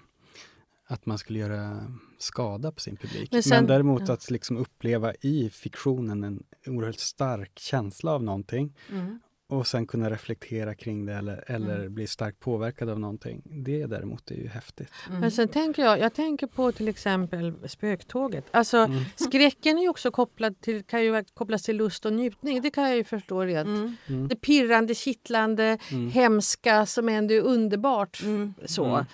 [0.87, 3.31] att man skulle göra skada på sin publik.
[3.31, 4.13] Men, sen, Men däremot ja.
[4.13, 9.19] att liksom uppleva i fiktionen en oerhört stark känsla av någonting mm.
[9.49, 11.93] och sen kunna reflektera kring det eller, eller mm.
[11.93, 13.41] bli starkt påverkad av någonting.
[13.45, 14.89] Det däremot är ju häftigt.
[15.07, 15.21] Mm.
[15.21, 18.45] Men sen tänker jag, jag tänker på till exempel spöktåget.
[18.51, 19.03] Alltså mm.
[19.15, 22.61] skräcken är ju också kopplad till, kan ju kopplas till lust och njutning.
[22.61, 23.67] Det kan jag ju förstå rent.
[23.67, 23.95] Mm.
[24.07, 24.27] Mm.
[24.27, 25.77] Det pirrande, kittlande,
[26.11, 28.21] hemska som ändå är underbart.
[28.65, 29.05] Så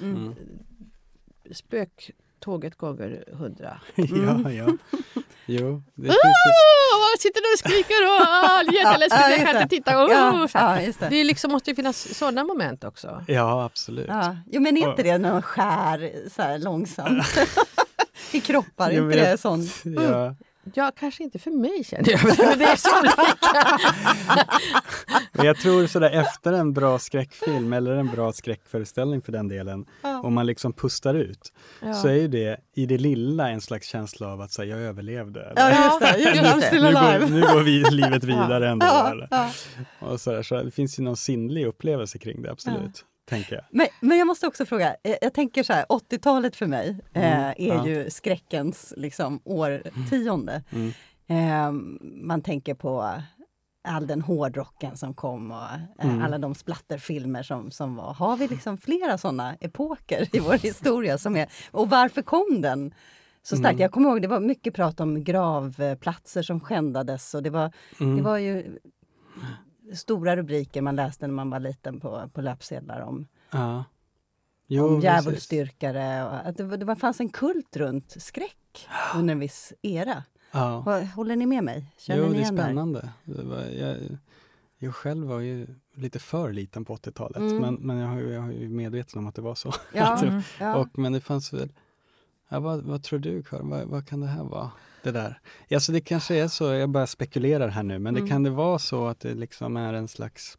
[1.52, 3.82] spöktåget gånger hundra.
[3.98, 4.44] Mm.
[4.46, 4.78] ja, ja.
[5.46, 10.06] Jo, det oh, finns Sitter du och skriker och oh, jätteläskigt, jag kan inte titta.
[10.06, 11.10] Oh, ja, ja, det.
[11.10, 13.24] det liksom måste ju finnas sådana moment också.
[13.28, 14.08] Ja, absolut.
[14.08, 14.38] Ja.
[14.52, 17.24] Jo, men är inte det när de skär så här långsamt?
[18.32, 19.82] I kroppar, är inte det sånt?
[19.84, 20.36] Ja.
[20.74, 23.36] Ja, kanske inte för mig känner jag, men det är så olika.
[25.48, 30.22] jag tror sådär efter en bra skräckfilm eller en bra skräckföreställning för den delen, ja.
[30.22, 31.94] om man liksom pustar ut, ja.
[31.94, 35.42] så är ju det i det lilla en slags känsla av att säga jag överlevde.
[35.42, 35.70] Eller?
[35.72, 36.20] Ja, just det.
[36.20, 36.82] Just det.
[36.82, 38.86] Nu, går, nu går vi livet vidare ändå.
[39.30, 39.50] Ja.
[40.00, 43.64] Och sådär, så det finns ju någon sinnlig upplevelse kring det, absolut tänker jag.
[43.72, 47.32] Men, men jag måste också fråga, jag, jag tänker så här, 80-talet för mig mm,
[47.32, 47.88] eh, är ja.
[47.88, 50.64] ju skräckens liksom, årtionde.
[50.72, 50.94] Mm.
[51.28, 53.14] Eh, man tänker på
[53.88, 55.64] all den hårdrocken som kom och
[56.00, 56.22] eh, mm.
[56.22, 58.14] alla de splatterfilmer som, som var.
[58.14, 61.18] Har vi liksom flera såna epoker i vår historia?
[61.18, 62.94] som är, Och varför kom den
[63.44, 63.72] så starkt?
[63.72, 63.82] Mm.
[63.82, 68.04] Jag kommer ihåg det var mycket prat om gravplatser som skändades och det var, det
[68.04, 68.24] mm.
[68.24, 68.78] var ju
[69.94, 73.84] stora rubriker man läste när man var liten på, på löpsedlar om, ja.
[74.68, 76.24] jo, om djävulsdyrkare.
[76.24, 80.24] Att det, det fanns en kult runt skräck under en viss era.
[80.52, 81.02] Ja.
[81.16, 81.86] Håller ni med mig?
[81.98, 83.10] Känner jo, det är spännande.
[83.24, 83.98] Det var, jag,
[84.78, 87.58] jag själv var ju lite för liten på 80-talet, mm.
[87.58, 89.74] men, men jag, jag är medveten om att det var så.
[89.94, 90.76] Ja, mm, ja.
[90.76, 91.72] och, men det fanns väl...
[92.50, 93.70] Ja, vad, vad tror du, Karin?
[93.70, 94.72] Vad, vad kan det här vara?
[95.04, 95.40] det där.
[95.72, 98.24] Alltså det kanske är så, jag bara spekulerar här nu, men mm.
[98.24, 100.58] det kan det vara så att det liksom är en slags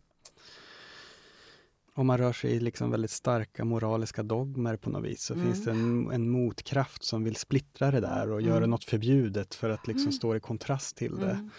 [1.96, 5.46] om man rör sig i liksom väldigt starka moraliska dogmer på något vis så mm.
[5.46, 8.50] finns det en, en, motkraft som vill splittra det där och mm.
[8.50, 10.12] göra något förbjudet för att liksom mm.
[10.12, 11.50] stå i kontrast till det.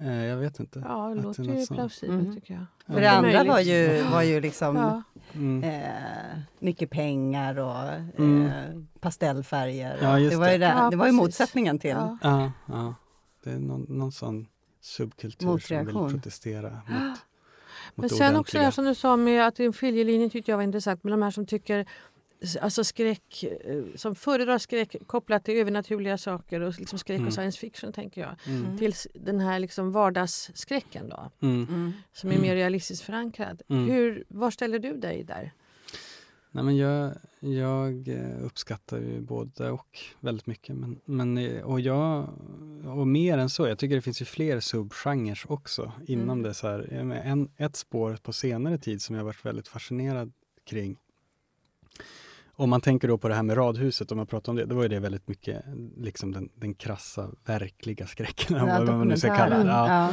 [0.00, 0.12] Mm.
[0.12, 0.82] Eh, jag vet inte.
[0.84, 2.34] Ja, det låter ju plausibelt mm.
[2.34, 2.94] tycker jag.
[2.94, 5.02] För det andra var ju, var ju liksom ja.
[5.32, 5.64] mm.
[5.64, 8.46] eh, mycket pengar och mm.
[8.46, 9.98] eh, pastellfärger.
[10.02, 10.36] Ja, det.
[10.36, 11.96] var ju, det, ja, det var ju motsättningen till.
[12.22, 12.94] Ja, ja,
[13.44, 14.46] det är någon, någon sån
[14.80, 17.18] subkultur som vill protestera mot
[17.94, 21.04] men sen också det som du sa med att en skiljelinje tyckte jag var intressant
[21.04, 21.86] med de här som tycker
[22.60, 27.28] alltså skräck, eh, som föredrar skräck kopplat till övernaturliga saker och liksom skräck mm.
[27.28, 28.36] och science fiction tänker jag.
[28.46, 28.78] Mm.
[28.78, 31.66] Till den här liksom vardagsskräcken då, mm.
[31.68, 31.92] mm.
[32.12, 32.56] som är mer mm.
[32.56, 33.62] realistiskt förankrad.
[33.68, 33.90] Mm.
[33.90, 35.52] Hur, var ställer du dig där?
[36.50, 40.76] Nej, men jag, jag eh, uppskattar ju både och väldigt mycket.
[40.76, 42.28] Men, men, eh, och, jag,
[42.84, 46.54] och mer än så, jag tycker det finns ju fler subgenrer också inom det.
[46.54, 46.92] Så här,
[47.24, 50.32] en, ett spår på senare tid som jag varit väldigt fascinerad
[50.64, 50.96] kring
[52.58, 54.74] om man tänker då på det här med radhuset, om man pratar om det, då
[54.74, 55.64] var det väldigt mycket
[55.96, 59.70] liksom den, den krassa, verkliga skräcken, ja, vad man nu ska kalla det.
[59.70, 60.12] Ja.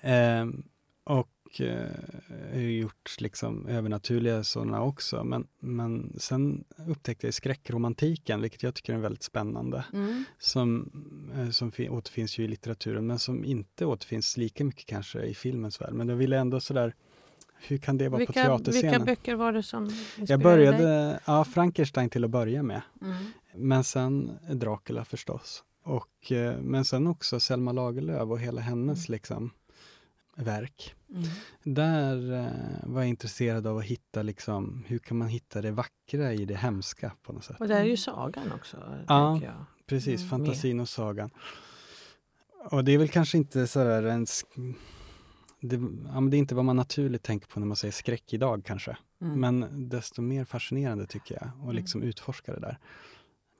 [0.00, 0.62] Ehm,
[1.04, 5.24] och eh, gjort liksom övernaturliga sådana också.
[5.24, 9.84] Men, men sen upptäckte jag skräckromantiken, vilket jag tycker är väldigt spännande.
[9.92, 10.24] Mm.
[10.38, 10.90] Som,
[11.36, 15.80] eh, som återfinns ju i litteraturen, men som inte återfinns lika mycket kanske i filmens
[15.80, 15.92] värld.
[15.92, 16.94] Men jag ville ändå sådär
[17.68, 18.90] hur kan det vara vilka, på teaterscenen?
[18.90, 21.18] Vilka böcker var det som Jag började, dig?
[21.24, 22.82] ja, Frankenstein till att börja med.
[23.02, 23.32] Mm.
[23.54, 25.64] Men sen Dracula förstås.
[25.82, 29.14] Och, eh, men sen också Selma Lagerlöf och hela hennes mm.
[29.14, 29.50] liksom,
[30.36, 30.94] verk.
[31.10, 31.28] Mm.
[31.62, 36.32] Där eh, var jag intresserad av att hitta, liksom, hur kan man hitta det vackra
[36.32, 37.56] i det hemska på något sätt.
[37.60, 38.76] Och där är ju sagan också.
[39.08, 39.40] Ja,
[39.86, 40.20] precis.
[40.20, 41.30] Mm, fantasin och sagan.
[42.70, 44.26] Och det är väl kanske inte sådär en
[45.68, 45.76] det,
[46.14, 48.96] ja, det är inte vad man naturligt tänker på när man säger skräck idag kanske.
[49.20, 49.40] Mm.
[49.40, 51.76] Men desto mer fascinerande tycker jag att mm.
[51.76, 52.78] liksom utforska det där.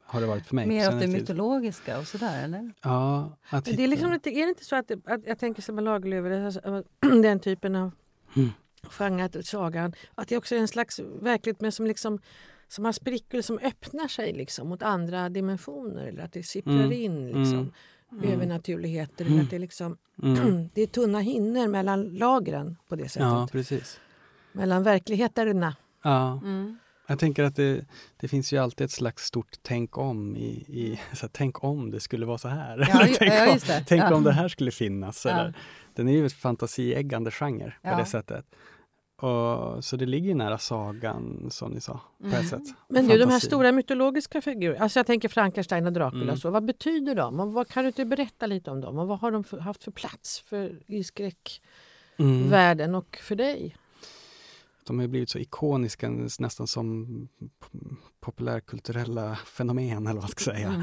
[0.08, 0.66] Har det varit för mig.
[0.66, 2.72] Mer åt det mytologiska och sådär eller?
[2.82, 3.36] Ja.
[3.48, 6.82] Att det är, liksom är det inte så att, att jag tänker som Lagerlöf, alltså,
[7.22, 7.90] den typen av
[8.36, 8.50] mm.
[8.82, 12.18] genre, sagan, att det också är en slags verklighet men som liksom
[12.68, 16.92] som har sprickor som öppnar sig liksom mot andra dimensioner eller att det sipprar mm.
[16.92, 17.26] in.
[17.26, 17.72] Liksom.
[18.12, 18.34] Mm mm.
[18.34, 19.24] övernaturligheter.
[19.24, 19.40] Mm.
[19.40, 20.68] Att det, är liksom, mm.
[20.74, 23.28] det är tunna hinnor mellan lagren på det sättet.
[23.28, 24.00] Ja, precis.
[24.52, 25.76] Mellan verkligheterna.
[26.02, 26.40] Ja.
[26.44, 26.78] Mm.
[27.08, 27.84] Jag tänker att det,
[28.16, 30.36] det, finns ju alltid ett slags stort tänk om.
[30.36, 32.78] I, i så här, tänk om det skulle vara så här.
[32.78, 35.26] Ja, tänk ja, om, tänk om det här skulle finnas.
[35.26, 35.54] Eller,
[35.94, 38.46] den är ju en fantasieggande genre på det sättet.
[39.16, 42.00] Och, så det ligger nära sagan, som ni sa.
[42.18, 42.40] På mm.
[42.40, 42.62] ett sätt.
[42.88, 46.36] Men du, de här stora mytologiska figurerna, alltså jag tänker Frankenstein och Dracula, mm.
[46.36, 47.40] så, vad betyder de?
[47.40, 48.98] Och vad, kan du inte berätta lite om dem?
[48.98, 52.94] Och vad har de för, haft för plats för, i skräckvärlden mm.
[52.94, 53.76] och för dig?
[54.86, 57.28] De har blivit så ikoniska, nästan som
[58.20, 60.68] populärkulturella fenomen, eller vad man ska säga.
[60.68, 60.82] Mm.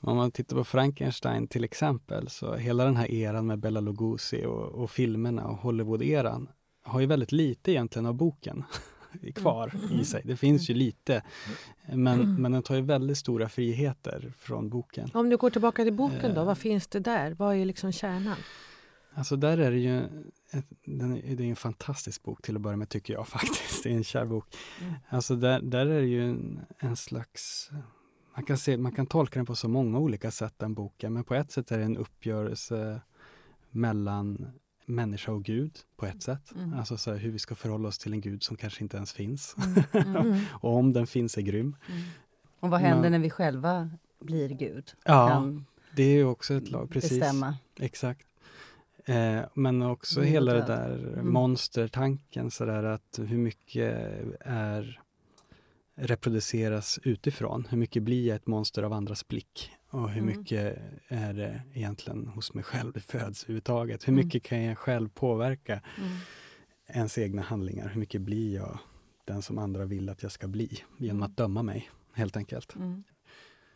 [0.00, 4.44] Om man tittar på Frankenstein till exempel, så hela den här eran med Bela Lugosi
[4.44, 6.48] och, och filmerna och Hollywood-eran
[6.84, 8.64] har ju väldigt lite egentligen av boken
[9.34, 10.00] kvar mm.
[10.00, 10.22] i sig.
[10.24, 11.22] Det finns ju lite,
[11.86, 12.42] men, mm.
[12.42, 15.10] men den tar ju väldigt stora friheter från boken.
[15.14, 16.54] Om du går tillbaka till boken då, vad eh.
[16.54, 17.34] finns det där?
[17.34, 18.36] Vad är liksom kärnan?
[19.14, 19.98] Alltså där är det ju
[20.50, 23.82] ett, den är, det är en fantastisk bok till att börja med tycker jag faktiskt.
[23.82, 24.56] Det är en kär bok.
[24.80, 24.94] Mm.
[25.08, 27.70] Alltså där, där är det ju en, en slags
[28.34, 31.12] man, kan se, man kan tolka den på så många olika sätt, den boken.
[31.12, 33.00] Men på ett sätt är det en uppgörelse
[33.70, 34.52] mellan
[34.86, 36.52] människa och Gud på ett sätt.
[36.54, 36.74] Mm.
[36.74, 39.12] Alltså så här, hur vi ska förhålla oss till en Gud som kanske inte ens
[39.12, 39.56] finns.
[39.94, 40.16] Mm.
[40.16, 40.40] Mm.
[40.52, 41.76] och om den finns är grym.
[41.88, 42.02] Mm.
[42.60, 44.92] Och vad händer Men, när vi själva blir Gud?
[45.04, 45.44] Ja,
[45.96, 46.90] det är ju också ett lag.
[46.90, 47.20] Precis.
[47.20, 47.56] Bestämma.
[47.80, 48.26] Exakt.
[49.04, 51.32] Eh, men också hela det där mm.
[51.32, 53.94] monstertanken, sådär att hur mycket
[54.40, 55.00] är
[55.94, 57.66] reproduceras utifrån?
[57.70, 59.72] Hur mycket blir jag ett monster av andras blick?
[59.94, 60.38] Och hur mm.
[60.38, 60.78] mycket
[61.08, 64.08] är det egentligen hos mig själv det föds överhuvudtaget?
[64.08, 64.24] Hur mm.
[64.24, 66.10] mycket kan jag själv påverka mm.
[66.88, 67.88] ens egna handlingar?
[67.88, 68.78] Hur mycket blir jag
[69.24, 71.22] den som andra vill att jag ska bli genom mm.
[71.22, 72.76] att döma mig, helt enkelt?
[72.76, 73.04] Mm.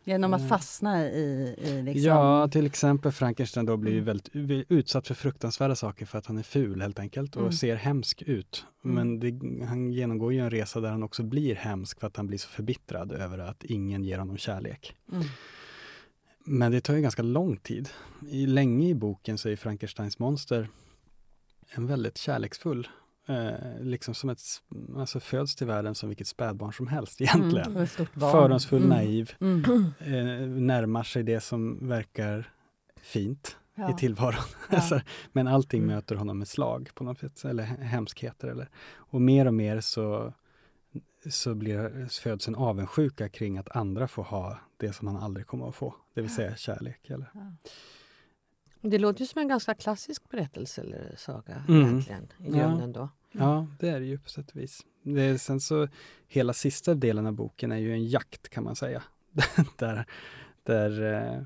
[0.03, 0.47] Genom att eh.
[0.47, 1.55] fastna i...
[1.57, 2.03] i liksom...
[2.03, 4.05] Ja, till exempel Frankenstein då blir mm.
[4.05, 4.29] väldigt
[4.69, 7.53] utsatt för fruktansvärda saker för att han är ful helt enkelt och mm.
[7.53, 8.65] ser hemsk ut.
[8.81, 12.27] Men det, han genomgår ju en resa där han också blir hemsk för att han
[12.27, 14.95] blir så förbittrad över att ingen ger honom kärlek.
[15.11, 15.23] Mm.
[16.49, 17.89] Men det tar ju ganska lång tid.
[18.29, 20.69] I, länge i boken så är Frankensteins monster
[21.75, 22.87] en väldigt kärleksfull
[23.29, 24.41] Eh, liksom som ett,
[24.95, 27.75] alltså föds till världen som vilket spädbarn som helst egentligen.
[27.75, 28.89] Mm, Fördomsfull, mm.
[28.89, 29.63] naiv, mm.
[29.99, 32.53] Eh, närmar sig det som verkar
[33.01, 33.91] fint ja.
[33.91, 34.43] i tillvaron.
[34.71, 35.01] Ja.
[35.31, 35.95] Men allting mm.
[35.95, 38.47] möter honom med slag på något sätt, eller hemskheter.
[38.47, 40.33] Eller, och mer och mer så,
[41.29, 45.69] så blir, föds en avundsjuka kring att andra får ha det som han aldrig kommer
[45.69, 47.09] att få, det vill säga kärlek.
[47.09, 47.27] Eller.
[48.81, 51.81] Det låter ju som en ganska klassisk berättelse eller saga mm.
[51.81, 53.09] egentligen, i grunden då.
[53.31, 54.85] Ja, det är det ju på sätt och vis.
[55.03, 55.87] Det är, sen så,
[56.27, 59.03] hela sista delen av boken är ju en jakt kan man säga.
[59.77, 60.05] där,
[60.63, 61.41] där eh,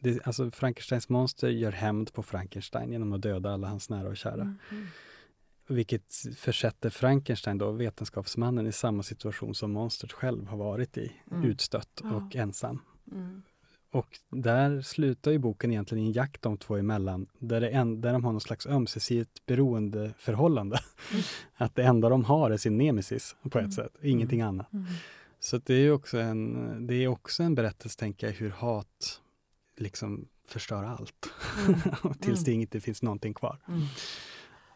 [0.00, 4.16] det, alltså Frankensteins monster gör hämnd på Frankenstein genom att döda alla hans nära och
[4.16, 4.34] kära.
[4.34, 4.86] Mm, mm.
[5.66, 11.12] Vilket försätter Frankenstein, då, vetenskapsmannen, i samma situation som monstret själv har varit i.
[11.30, 11.44] Mm.
[11.44, 12.80] Utstött och ensam.
[13.94, 18.00] Och där slutar ju boken egentligen i en jakt de två emellan, där, det en,
[18.00, 20.80] där de har någon slags ömsesidigt beroendeförhållande.
[21.10, 21.22] Mm.
[21.54, 23.72] att det enda de har är sin nemesis på ett mm.
[23.72, 24.48] sätt, ingenting mm.
[24.48, 24.72] annat.
[24.72, 24.86] Mm.
[25.40, 29.20] Så det är också en, det är också en berättelse, tänker jag, hur hat
[29.76, 31.30] liksom förstör allt.
[31.66, 32.14] Mm.
[32.20, 33.58] Tills det inte finns någonting kvar.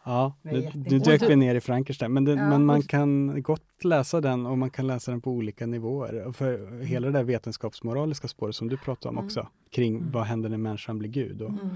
[0.09, 3.83] Ja, nu, nu dök vi ner i Frankenstein, men, det, ja, men man kan gott
[3.83, 6.31] läsa den och man kan läsa den på olika nivåer.
[6.31, 6.81] För mm.
[6.81, 9.25] hela det där vetenskapsmoraliska spåret som du pratade om mm.
[9.25, 10.11] också, kring mm.
[10.11, 11.41] vad händer när människan blir Gud?
[11.41, 11.67] Och, mm.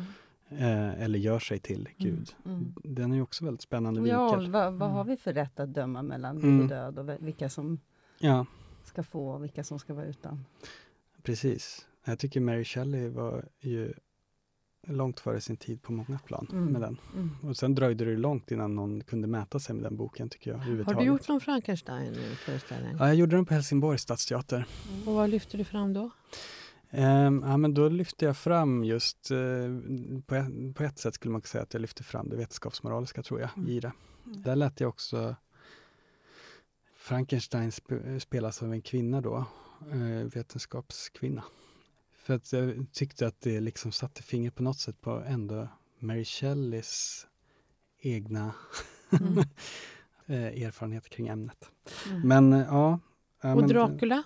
[0.50, 1.94] eh, eller gör sig till mm.
[1.98, 2.36] Gud.
[2.46, 2.74] Mm.
[2.84, 4.52] Den är ju också väldigt spännande ja, vinkel.
[4.52, 7.80] Vad, vad har vi för rätt att döma mellan liv och död och vilka som
[8.20, 8.46] ja.
[8.84, 10.46] ska få och vilka som ska vara utan?
[11.24, 11.88] Precis.
[12.06, 13.94] Jag tycker Mary Shelley var ju
[14.88, 16.66] långt före sin tid på många plan mm.
[16.66, 16.98] med den.
[17.14, 17.30] Mm.
[17.42, 20.58] Och sen dröjde det långt innan någon kunde mäta sig med den boken tycker jag.
[20.58, 22.96] Har du gjort någon Frankenstein-föreställning?
[23.00, 24.68] Ja, jag gjorde den på Helsingborgs stadsteater.
[24.92, 25.08] Mm.
[25.08, 26.12] Och vad lyfte du fram då?
[26.92, 29.80] Um, ja, men då lyfte jag fram just, uh,
[30.26, 33.24] på, ett, på, ett, sätt skulle man kunna säga att jag lyfte fram det vetenskapsmoraliska
[33.24, 33.70] tror jag, mm.
[33.70, 33.92] i det.
[34.26, 34.42] Mm.
[34.42, 35.36] Där lät jag också
[36.96, 39.46] Frankenstein sp spelas av en kvinna då,
[39.94, 41.44] uh, vetenskapskvinna.
[42.24, 45.68] För att jag tyckte att det liksom satte fingret på något sätt på ändå
[46.00, 47.28] Mary Shelleys
[48.02, 48.54] egna
[49.12, 49.44] mm.
[50.26, 51.72] Eh, erfarenheter kring ämnet.
[52.10, 52.28] Mm.
[52.28, 53.00] Men ja.
[53.42, 54.24] ja och Dracula?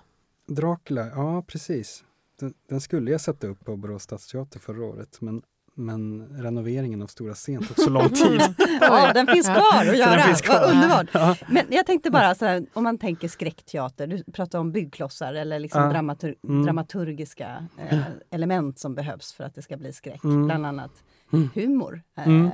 [0.47, 2.03] Dracula, ja precis.
[2.39, 5.41] Den, den, skulle jag sätta upp på Borås stadsteater förra året men
[5.77, 8.41] men renoveringen av Stora scen tog så lång tid.
[8.81, 10.35] ja, den finns kvar att göra.
[10.47, 11.07] Vad underbart!
[11.11, 11.35] Ja.
[11.47, 15.59] Men jag tänkte bara, så här, om man tänker skräckteater, du pratar om byggklossar eller
[15.59, 15.89] liksom ja.
[15.89, 16.63] dramatur mm.
[16.63, 17.99] dramaturgiska eh,
[18.31, 20.23] element som behövs för att det ska bli skräck.
[20.23, 20.45] Mm.
[20.45, 20.91] Bland annat
[21.33, 21.49] mm.
[21.55, 22.01] humor.
[22.17, 22.51] Eh, mm.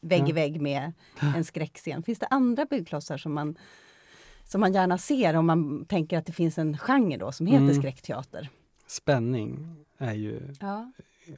[0.00, 0.92] vägg i vägg med
[1.36, 2.02] en skräckscen.
[2.02, 3.56] Finns det andra byggklossar som man,
[4.44, 7.62] som man gärna ser om man tänker att det finns en genre då som heter
[7.62, 7.74] mm.
[7.74, 8.48] skräckteater?
[8.86, 10.92] Spänning är ju ja.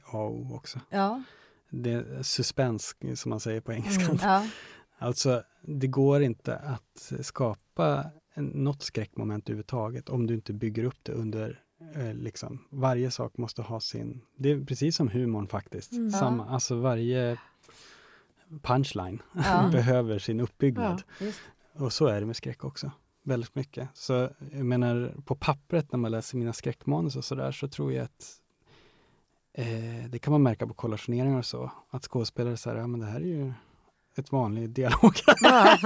[0.05, 0.79] A och O också.
[0.89, 1.23] Ja.
[1.69, 4.03] Det är suspens som man säger på engelska.
[4.03, 4.47] Mm, ja.
[4.97, 11.11] Alltså, det går inte att skapa något skräckmoment överhuvudtaget om du inte bygger upp det
[11.11, 11.59] under
[11.95, 14.21] eh, liksom, varje sak måste ha sin...
[14.37, 15.91] Det är precis som humorn faktiskt.
[15.91, 16.11] Mm.
[16.11, 17.37] Samma, alltså varje
[18.61, 19.69] punchline ja.
[19.71, 21.03] behöver sin uppbyggnad.
[21.19, 21.27] Ja,
[21.73, 22.91] och så är det med skräck också.
[23.23, 23.89] Väldigt mycket.
[23.93, 28.03] Så jag menar, på pappret när man läser mina skräckmanus och sådär så tror jag
[28.03, 28.40] att
[29.53, 33.05] Eh, det kan man märka på kollationeringar och så, att skådespelare säger ja men det
[33.05, 33.53] här är ju
[34.17, 35.13] ett vanligt dialog.
[35.41, 35.77] Ja.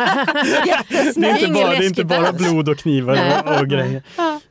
[1.15, 4.03] det, är inte bara, det är inte bara blod och knivar och, och grejer.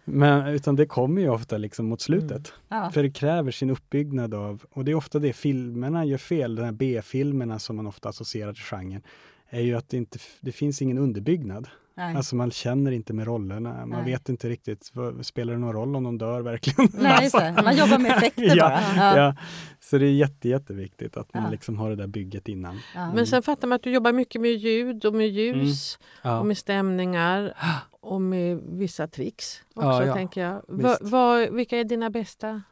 [0.04, 2.52] Men, utan det kommer ju ofta liksom mot slutet.
[2.70, 2.84] Mm.
[2.84, 2.90] Ja.
[2.90, 6.62] För det kräver sin uppbyggnad av, och det är ofta det filmerna gör fel, de
[6.62, 9.02] här B-filmerna som man ofta associerar till genren,
[9.50, 11.68] är ju att det inte det finns ingen underbyggnad.
[11.96, 12.16] Nej.
[12.16, 14.12] Alltså man känner inte med rollerna, man Nej.
[14.12, 14.92] vet inte riktigt,
[15.22, 16.90] spelar det någon roll om de dör verkligen?
[16.94, 17.62] Nej, alltså.
[17.64, 18.96] man jobbar med effekter ja, bara.
[18.96, 19.16] Ja.
[19.16, 19.36] ja.
[19.80, 22.80] Så det är jätte, jätteviktigt att man liksom har det där bygget innan.
[22.96, 23.14] Mm.
[23.14, 26.38] Men sen fattar man att du jobbar mycket med ljud och med ljus mm.
[26.38, 27.54] och med stämningar
[28.00, 30.62] och med vissa tricks också, tänker jag.
[30.68, 32.62] Va, va, vilka är dina bästa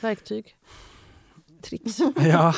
[0.00, 0.56] verktyg?
[1.62, 1.98] Tricks?
[2.16, 2.54] ja,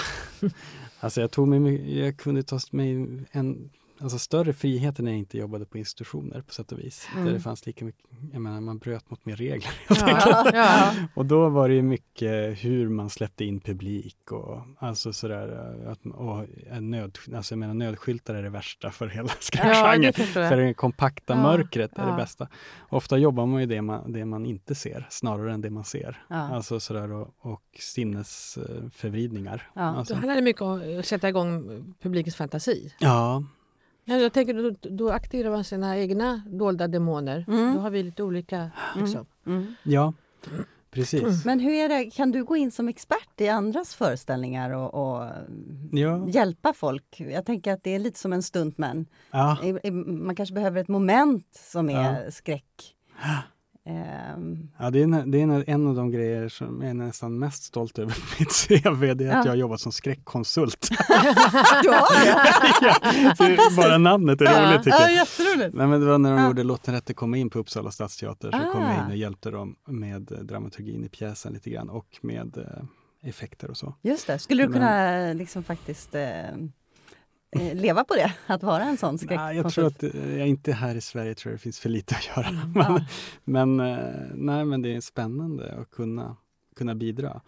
[1.00, 2.92] alltså jag tog mig, jag kunde ta mig
[3.30, 3.70] en
[4.00, 7.08] alltså större frihet när jag inte jobbade på institutioner på sätt och vis.
[7.12, 7.24] Mm.
[7.24, 9.70] Där det fanns lika mycket, jag menar, man bröt mot mer regler.
[10.06, 10.94] Ja, ja.
[11.14, 15.48] Och då var det ju mycket hur man släppte in publik och alltså sådär,
[15.86, 16.46] att, och
[16.82, 20.02] nöd, alltså jag menar nödskyltar är det värsta för hela skräckgenren.
[20.02, 22.48] Ja, för det kompakta ja, mörkret är det bästa.
[22.88, 26.22] Ofta jobbar man ju det man, det man inte ser snarare än det man ser.
[26.28, 29.70] Alltså sådär och, och sinnesförvridningar.
[29.74, 29.82] Ja.
[29.82, 30.14] Alltså.
[30.14, 32.94] Då handlar det mycket om att sätta igång publikens fantasi.
[32.98, 33.42] Ja,
[34.14, 37.44] jag tänker då, då aktiverar man sina egna dolda demoner.
[37.48, 37.74] Mm.
[37.74, 38.56] Då har vi lite olika.
[38.56, 39.04] Mm.
[39.04, 39.26] Liksom.
[39.46, 39.74] Mm.
[39.82, 40.12] Ja,
[40.90, 41.44] precis.
[41.44, 45.30] Men hur är det, kan du gå in som expert i andras föreställningar och, och
[45.92, 46.28] ja.
[46.28, 47.20] hjälpa folk?
[47.20, 49.06] Jag tänker att det är lite som en stuntman.
[49.30, 49.58] Ja.
[49.92, 52.30] Man kanske behöver ett moment som är ja.
[52.30, 52.94] skräck.
[53.86, 54.68] Um...
[54.78, 57.98] Ja, det är, det är en av de grejer som jag är nästan mest stolt
[57.98, 59.38] över mitt CV, det är ja.
[59.38, 60.88] att jag har jobbat som skräckkonsult.
[61.82, 63.54] du har det?
[63.54, 64.70] ja, bara namnet är ja.
[64.70, 65.10] roligt tycker jag.
[65.10, 65.74] Ja, jätteroligt.
[65.74, 66.46] Nej, men det var när de ja.
[66.46, 68.72] gjorde Låt den rätte komma in på Uppsala stadsteater, så ah.
[68.72, 73.28] kom jag in och hjälpte dem med dramaturgin i pjäsen lite grann och med eh,
[73.28, 73.94] effekter och så.
[74.02, 76.56] Just det, skulle du kunna liksom faktiskt Eh,
[77.74, 78.32] leva på det?
[78.46, 79.56] Att vara en sån skräckkonsult?
[79.56, 82.36] Jag tror att eh, jag inte här i Sverige tror det finns för lite att
[82.36, 82.48] göra.
[82.48, 83.04] Mm, men,
[83.44, 86.36] men, eh, nej, men det är spännande att kunna,
[86.76, 87.40] kunna bidra.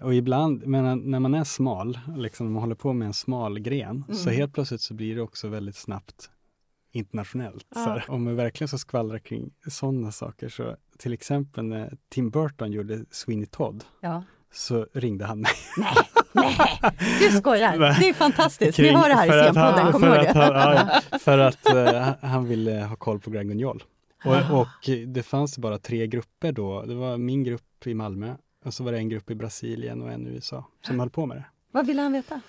[0.00, 4.04] Och ibland, men när man är smal, liksom man håller på med en smal gren,
[4.08, 4.14] mm.
[4.16, 6.30] så helt plötsligt så blir det också väldigt snabbt
[6.92, 7.66] internationellt.
[7.74, 7.80] Ja.
[7.80, 12.72] Här, om man verkligen ska skvallra kring sådana saker så till exempel när Tim Burton
[12.72, 14.22] gjorde Sweeney Todd ja.
[14.52, 15.52] så ringde han mig.
[15.76, 15.94] Nej.
[16.36, 16.80] Nej,
[17.20, 17.78] du skojar!
[18.00, 18.76] Det är fantastiskt.
[18.76, 20.40] Kring, Vi har det här i Scenpodden, kommer du ihåg det?
[21.10, 23.82] Ja, för att uh, han ville ha koll på Grand Guignol.
[24.24, 26.82] Och, och, det fanns bara tre grupper då.
[26.82, 28.34] Det var min grupp i Malmö
[28.64, 31.26] och så var det en grupp i Brasilien och en i USA som höll på
[31.26, 31.44] med det.
[31.72, 32.40] Vad ville han veta?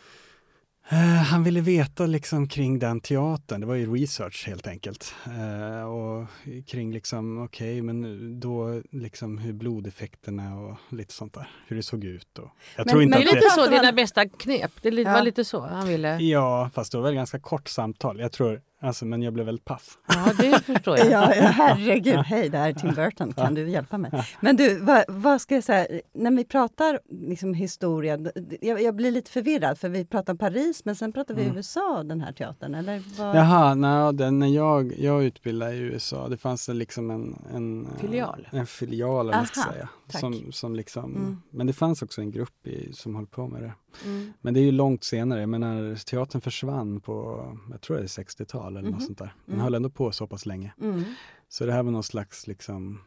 [0.91, 5.15] Uh, han ville veta liksom kring den teatern, det var ju research helt enkelt.
[5.27, 6.27] Uh, och
[6.67, 11.83] kring liksom, okej, okay, men då liksom hur blodeffekterna och lite sånt där, hur det
[11.83, 12.39] såg ut.
[12.39, 14.91] Och jag men, tror inte men att det är lite så dina bästa knep, det
[14.91, 15.21] var ja.
[15.21, 16.17] lite så han ville?
[16.17, 18.19] Ja, fast det var väl ganska kort samtal.
[18.19, 19.97] Jag tror Alltså, men jag blev väldigt paff.
[20.07, 21.07] Ja, det förstår jag.
[21.11, 24.11] ja, herregud, hej, det här är Tim Burton, kan du hjälpa mig?
[24.39, 28.19] Men du, vad, vad ska jag säga, när vi pratar liksom, historia,
[28.61, 31.57] jag, jag, blir lite förvirrad för vi pratar Paris men sen pratar vi mm.
[31.57, 33.03] USA, den här teatern, eller?
[33.17, 33.35] Vad?
[33.35, 38.47] Jaha, nej, den, när jag, jag utbildade i USA, det fanns liksom en, en filial,
[38.51, 39.89] en filial Aha, säga.
[40.09, 41.41] Som, som liksom, mm.
[41.49, 43.73] Men det fanns också en grupp i, som höll på med det.
[44.05, 44.33] Mm.
[44.41, 45.39] Men det är ju långt senare.
[45.39, 48.91] Jag menar, teatern försvann på, jag tror det är 60-tal eller mm.
[48.91, 49.33] något sånt där.
[49.45, 49.63] Den mm.
[49.63, 50.73] höll ändå på så pass länge.
[50.81, 51.03] Mm.
[51.49, 52.99] Så det här var någon slags liksom,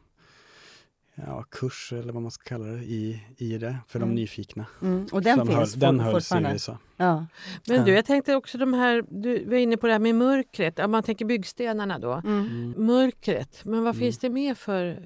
[1.14, 4.08] ja, kurs eller vad man ska kalla det i, i det för mm.
[4.08, 4.66] de nyfikna.
[4.82, 5.06] Mm.
[5.12, 6.78] Och den finns höll, Den hölls i USA.
[6.96, 7.26] Ja.
[7.66, 10.78] Men du, jag tänkte också de här, du var inne på det här med mörkret,
[10.78, 12.12] om man tänker byggstenarna då.
[12.12, 12.74] Mm.
[12.76, 15.02] Mörkret, men vad finns det mer för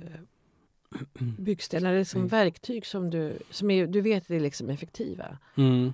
[1.18, 2.28] byggstenar eller som mm.
[2.28, 5.38] verktyg som du, som är, du vet är liksom effektiva?
[5.56, 5.92] Mm.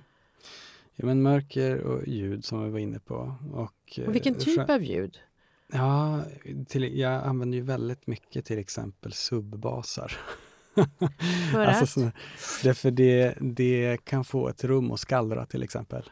[0.95, 3.35] Ja, men mörker och ljud som vi var inne på.
[3.53, 5.19] Och, och vilken eh, typ av ljud?
[5.73, 6.21] Ja,
[6.67, 10.17] till, jag använder ju väldigt mycket till exempel subbasar.
[11.51, 12.11] För alltså, så,
[12.63, 16.09] därför det, det kan få ett rum att skallra till exempel.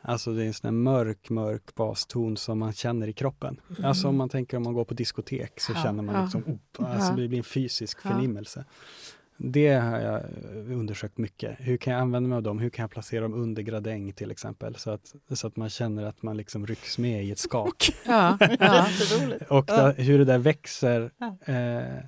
[0.00, 3.60] Alltså det är en sån här mörk, mörk baston som man känner i kroppen.
[3.70, 3.84] Mm.
[3.84, 6.84] Alltså om man tänker om man går på diskotek så ja, känner man liksom, ja.
[6.84, 8.10] oh, alltså det blir en fysisk ja.
[8.10, 8.64] förnimmelse.
[9.40, 10.22] Det har jag
[10.72, 11.56] undersökt mycket.
[11.58, 12.58] Hur kan jag använda mig av dem?
[12.58, 14.74] Hur kan jag placera dem under gradäng till exempel?
[14.74, 17.90] Så att, så att man känner att man liksom rycks med i ett skak.
[18.06, 18.86] ja, ja.
[19.48, 21.10] och där, hur det där växer
[21.44, 22.04] eh,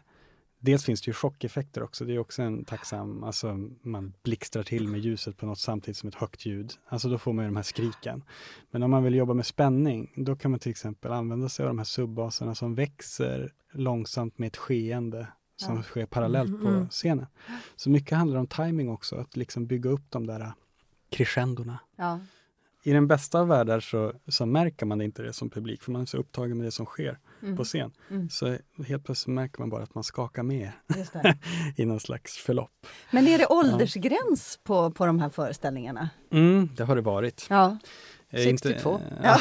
[0.60, 2.04] Dels finns det ju chockeffekter också.
[2.04, 6.08] Det är också en tacksam, alltså man blixtrar till med ljuset på något samtidigt som
[6.08, 6.72] ett högt ljud.
[6.88, 8.24] Alltså då får man ju de här skriken.
[8.70, 11.68] Men om man vill jobba med spänning, då kan man till exempel använda sig av
[11.68, 15.82] de här subbaserna som växer långsamt med ett skeende som ja.
[15.82, 16.88] sker parallellt på mm.
[16.88, 17.26] scenen.
[17.76, 20.52] Så mycket handlar om timing också, att liksom bygga upp de där
[21.10, 21.78] crescendorna.
[21.96, 22.20] Ja
[22.82, 26.02] i den bästa av världar så, så märker man inte det som publik, för man
[26.02, 27.56] är så upptagen med det som sker mm.
[27.56, 27.92] på scen.
[28.10, 28.30] Mm.
[28.30, 28.56] Så
[28.86, 30.72] helt plötsligt märker man bara att man skakar med
[31.76, 32.86] i någon slags förlopp.
[33.10, 34.66] Men är det åldersgräns ja.
[34.66, 36.10] på, på de här föreställningarna?
[36.30, 37.46] Mm, det har det varit.
[37.50, 37.78] Ja.
[38.32, 38.94] 62.
[38.94, 39.40] Inte, ja.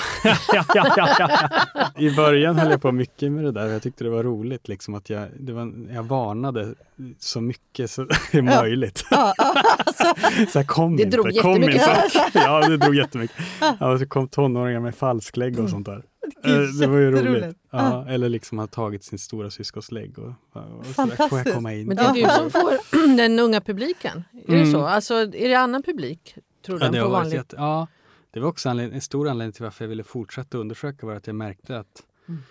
[0.53, 1.49] ja, ja, ja,
[1.97, 3.67] I början höll jag på mycket med det där.
[3.67, 6.73] Jag tyckte det var roligt liksom att jag, det var, jag varnade
[7.19, 9.05] så mycket som är möjligt.
[9.11, 10.03] Ja, alltså,
[10.51, 11.81] så här, kom det inte, drog kom jättemycket.
[12.05, 12.31] Inte.
[12.39, 13.37] Ja, det drog jättemycket.
[13.79, 16.03] Ja, och så kom tonåringar med falsklägg och sånt där.
[16.43, 17.57] Det, eh, det var ju roligt.
[17.71, 20.19] Ja, eller liksom ha tagit sin stora syskons lägg.
[20.19, 21.29] Och, och Fantastiskt.
[21.29, 21.87] Får jag komma in?
[21.87, 24.23] Men det är du som får den unga publiken.
[24.47, 24.65] Är mm.
[24.65, 24.85] det så?
[24.85, 26.35] Alltså, är det annan publik?
[26.65, 27.33] Tror du, ja, det på vanligt?
[27.33, 27.87] Jätte, ja,
[28.31, 31.35] det var också en stor anledning till varför jag ville fortsätta undersöka var att jag
[31.35, 32.41] märkte att mm.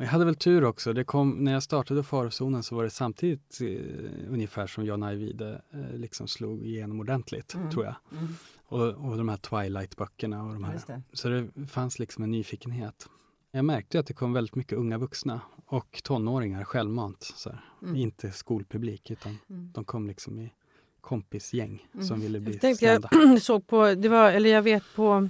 [0.00, 0.92] Jag hade väl tur också.
[0.92, 5.62] Det kom, när jag startade farozonen så var det samtidigt eh, ungefär som Jan Ajvide
[5.70, 7.70] eh, liksom slog igenom ordentligt, mm.
[7.70, 7.94] tror jag.
[8.12, 8.34] Mm.
[8.64, 10.80] Och, och de här Twilight-böckerna och de här.
[10.86, 11.02] Det.
[11.12, 13.08] Så det fanns liksom en nyfikenhet.
[13.50, 17.32] Jag märkte att det kom väldigt mycket unga vuxna och tonåringar självmant.
[17.34, 17.96] Så mm.
[17.96, 19.72] Inte skolpublik utan mm.
[19.72, 20.52] de kom liksom i
[21.00, 22.06] kompisgäng mm.
[22.06, 25.28] som ville bli jag tänkte, Jag såg på, det var, eller jag vet på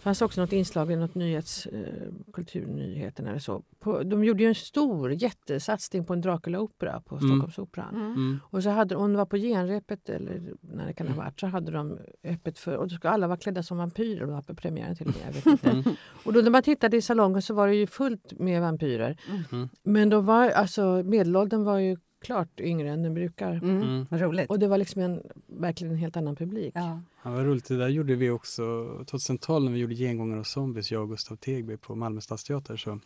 [0.00, 3.62] det fanns också något inslag i något nyhets, eh, kulturnyheterna eller så.
[3.80, 7.28] På, de gjorde ju en stor jättesatsning på en Dracula-opera på mm.
[7.28, 7.94] Stockholmsoperan.
[7.94, 8.12] Mm.
[8.12, 8.40] Mm.
[8.44, 11.46] Och så hade, om det var på genrepet eller när det kan ha varit så
[11.46, 14.24] hade de öppet för, och då skulle alla vara klädda som vampyrer.
[14.24, 15.26] Var på premiären till och med.
[15.26, 15.70] Jag vet inte.
[15.70, 15.96] Mm.
[16.24, 19.16] Och då när man tittade i salongen så var det ju fullt med vampyrer.
[19.52, 19.68] Mm.
[19.82, 23.52] Men då var, alltså, medelåldern var ju klart yngre än den brukar.
[23.52, 23.82] Mm.
[23.82, 24.06] Mm.
[24.10, 24.50] Roligt.
[24.50, 26.72] Och det var liksom en, verkligen en helt annan publik.
[26.74, 27.00] Ja.
[27.22, 28.62] Ja, vad roligt, det där gjorde vi också
[29.06, 32.76] 2012 när vi gjorde Gengångare och zombies, jag och Gustav Tegby på Malmö stadsteater.
[32.76, 32.98] Så,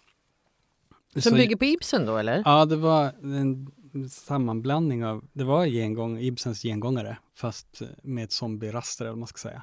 [1.12, 2.42] Som så, bygger på Ibsen då eller?
[2.44, 3.70] Ja, det var en
[4.10, 9.62] sammanblandning av, det var gengång, Ibsens gengångare fast med zombieraster eller vad man ska säga.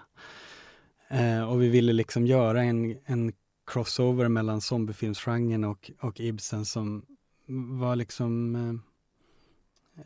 [1.09, 3.33] Eh, och vi ville liksom göra en, en
[3.67, 7.05] crossover mellan zombiefilmsgenren och, och Ibsen som
[7.79, 8.90] var liksom eh,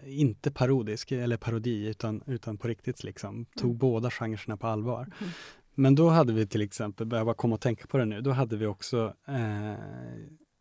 [0.06, 3.46] inte parodisk eller parodi utan, utan på riktigt liksom.
[3.46, 3.78] Tog mm.
[3.78, 5.02] båda genrerna på allvar.
[5.02, 5.32] Mm.
[5.76, 8.32] Men då hade vi till exempel, jag bara komma och tänka på det nu, då
[8.32, 9.76] hade vi också eh,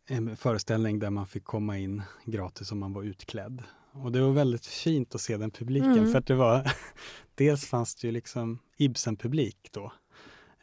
[0.07, 3.63] en föreställning där man fick komma in gratis om man var utklädd.
[3.91, 6.11] Och det var väldigt fint att se den publiken mm.
[6.11, 6.71] för att det var
[7.35, 9.93] Dels fanns det ju liksom Ibsen-publik då.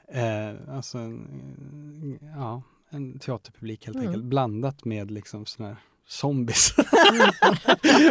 [0.08, 4.08] Eh, alltså en, ja, en teaterpublik helt mm.
[4.08, 5.76] enkelt blandat med liksom sån här
[6.08, 6.74] zombies.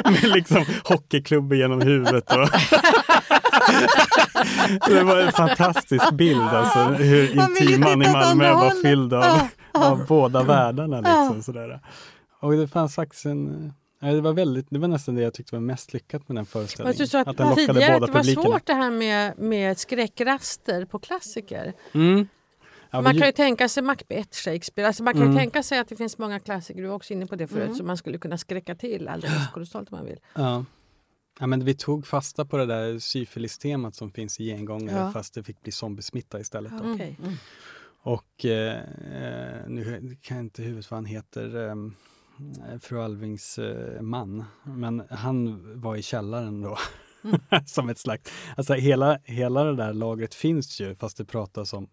[0.04, 2.32] Med liksom hockeyklubbor genom huvudet.
[2.32, 2.50] Och
[4.88, 9.39] det var en fantastisk bild alltså, hur intiman i Malmö var fylld av,
[9.72, 10.98] av båda världarna.
[10.98, 11.80] Liksom, sådär.
[12.42, 15.62] Och det fanns faktiskt en det var, väldigt, det var nästan det jag tyckte var
[15.62, 16.98] mest lyckat med den föreställningen.
[16.98, 19.39] Du sa att, att den lockade tidigare båda att det var svårt det här med,
[19.39, 21.74] med skräckraster på klassiker.
[21.94, 22.28] Mm.
[22.92, 24.88] Ja, man kan ju tänka sig Macbeth, Shakespeare.
[24.88, 25.36] Alltså man kan mm.
[25.36, 27.76] tänka sig att det finns många klassiker, du var också inne på det förut, mm.
[27.76, 30.20] som man skulle kunna skräcka till alldeles kolossalt om man vill.
[30.34, 30.66] Ja.
[31.39, 35.12] Ja, men vi tog fasta på det där syfilis-temat som finns i gengångare ja.
[35.12, 36.72] fast det fick bli zombiesmitta istället.
[36.84, 37.16] Ja, okay.
[37.24, 37.36] mm.
[38.04, 38.80] Och eh,
[39.68, 41.76] nu kan jag inte huvudet vad han heter, eh,
[42.80, 46.78] fru Alvings eh, man, men han var i källaren då.
[47.24, 47.39] Mm.
[47.66, 51.89] som ett slags, alltså hela, hela det där lagret finns ju fast det pratas om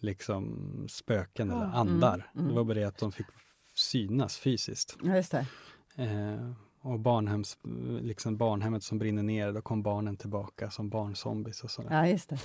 [0.00, 2.14] liksom spöken eller andar.
[2.14, 2.48] Mm, mm.
[2.48, 3.26] Det var bara det att de fick
[3.74, 4.96] synas fysiskt.
[5.02, 5.46] Ja, just det.
[5.96, 6.52] Eh,
[6.82, 7.58] och barnhems,
[8.00, 11.88] liksom barnhemmet som brinner ner, då kom barnen tillbaka som barnzombies och sådär.
[11.90, 12.38] Ja, just det.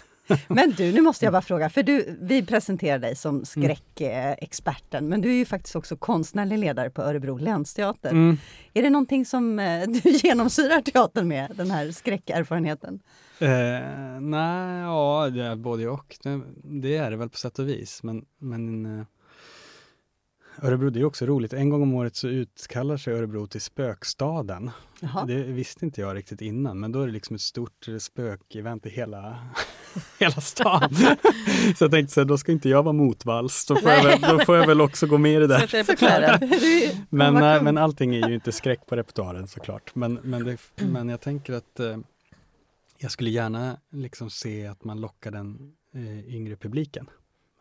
[0.47, 3.45] Men du, nu måste jag bara fråga, för du, vi presenterar dig som mm.
[3.45, 8.09] skräckexperten, men du är ju faktiskt också konstnärlig ledare på Örebro länsteater.
[8.09, 8.37] Mm.
[8.73, 12.99] Är det någonting som eh, du genomsyrar teatern med, den här skräckerfarenheten?
[13.39, 16.17] Eh, nej, ja, både och.
[16.23, 19.05] Det, det, är det väl på sätt och vis, men, men eh,
[20.61, 21.53] Örebro, det är också roligt.
[21.53, 24.71] En gång om året så utkallar sig Örebro till spökstaden.
[24.99, 25.25] Jaha.
[25.25, 28.89] Det visste inte jag riktigt innan, men då är det liksom ett stort spökevent i
[28.89, 29.39] hela,
[30.19, 30.95] hela stan.
[31.75, 34.21] så jag tänkte så här, då ska inte jag vara motvalls, då får, jag väl,
[34.21, 35.67] då får jag väl också gå med i det där.
[37.09, 39.95] men, eh, men allting är ju inte skräck på repertoaren såklart.
[39.95, 41.97] Men, men, det, men jag tänker att eh,
[42.97, 47.09] jag skulle gärna liksom se att man lockar den eh, yngre publiken.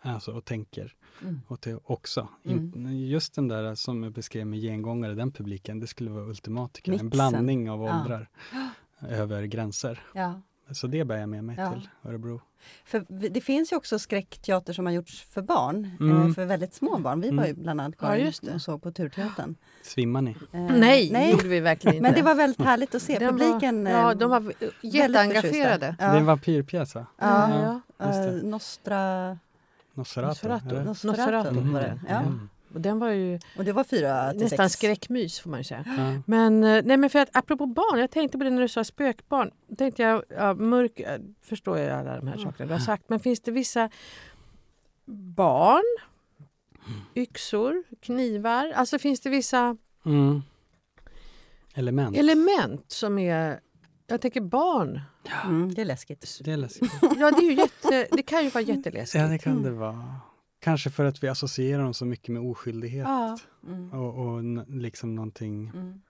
[0.03, 1.41] Alltså och tänker mm.
[1.49, 2.29] åt det också.
[2.45, 2.97] Mm.
[3.07, 6.81] Just den där som jag beskrev med gengångare, den publiken, det skulle vara ultimat.
[6.85, 8.69] En blandning av åldrar ja.
[9.09, 10.01] över gränser.
[10.15, 10.41] Ja.
[10.71, 11.73] Så det bär jag med mig ja.
[11.73, 12.41] till Örebro.
[12.85, 16.35] För det finns ju också skräckteater som har gjorts för barn, eh, mm.
[16.35, 17.21] för väldigt små barn.
[17.21, 17.63] Vi var ju mm.
[17.63, 19.55] bland annat Karin ja, och såg på Turteatern.
[19.83, 20.31] Svimmar ni?
[20.31, 22.03] Eh, nej, nej, gjorde vi verkligen inte.
[22.03, 23.19] Men det var väldigt härligt att se.
[23.19, 25.97] Den Publiken var, Ja, de var jätteengagerade.
[25.99, 26.07] Ja.
[26.07, 27.07] Det är en vampyrpjäs va?
[27.19, 28.07] Ja, ja.
[28.07, 29.39] Uh, Nostra...
[29.95, 30.49] Nosferatu.
[30.49, 31.73] Nosferatu, Nosferatu mm.
[31.73, 32.01] var det.
[32.09, 32.21] Ja.
[32.21, 32.49] Mm.
[32.75, 34.79] Och den var ju och det var fyra nästan sex.
[34.79, 35.85] skräckmys får man ju säga.
[35.99, 36.23] Mm.
[36.27, 38.85] Men, eh, nej, men för att, apropå barn, jag tänkte på det när du sa
[38.85, 39.51] spökbarn.
[39.79, 41.01] tänkte jag, ja, mörk,
[41.43, 43.91] förstår jag alla de här sakerna du har sagt, men finns det vissa
[45.37, 45.83] barn,
[47.15, 48.73] yxor, knivar.
[48.75, 50.43] Alltså finns det vissa mm.
[51.75, 52.17] element.
[52.17, 53.61] element som är...
[54.07, 55.01] Jag tänker barn.
[55.45, 56.39] Mm, det är läskigt.
[56.45, 56.93] Det, är läskigt.
[57.03, 59.23] ja, det, är ju jätte, det kan ju vara jätteläskigt.
[59.23, 60.17] Ja, det kan det vara.
[60.61, 63.07] Kanske för att vi associerar dem så mycket med oskyldighet.
[63.09, 63.39] Ja.
[63.67, 63.93] Mm.
[63.93, 65.69] Och, och liksom någonting...
[65.75, 66.01] Mm.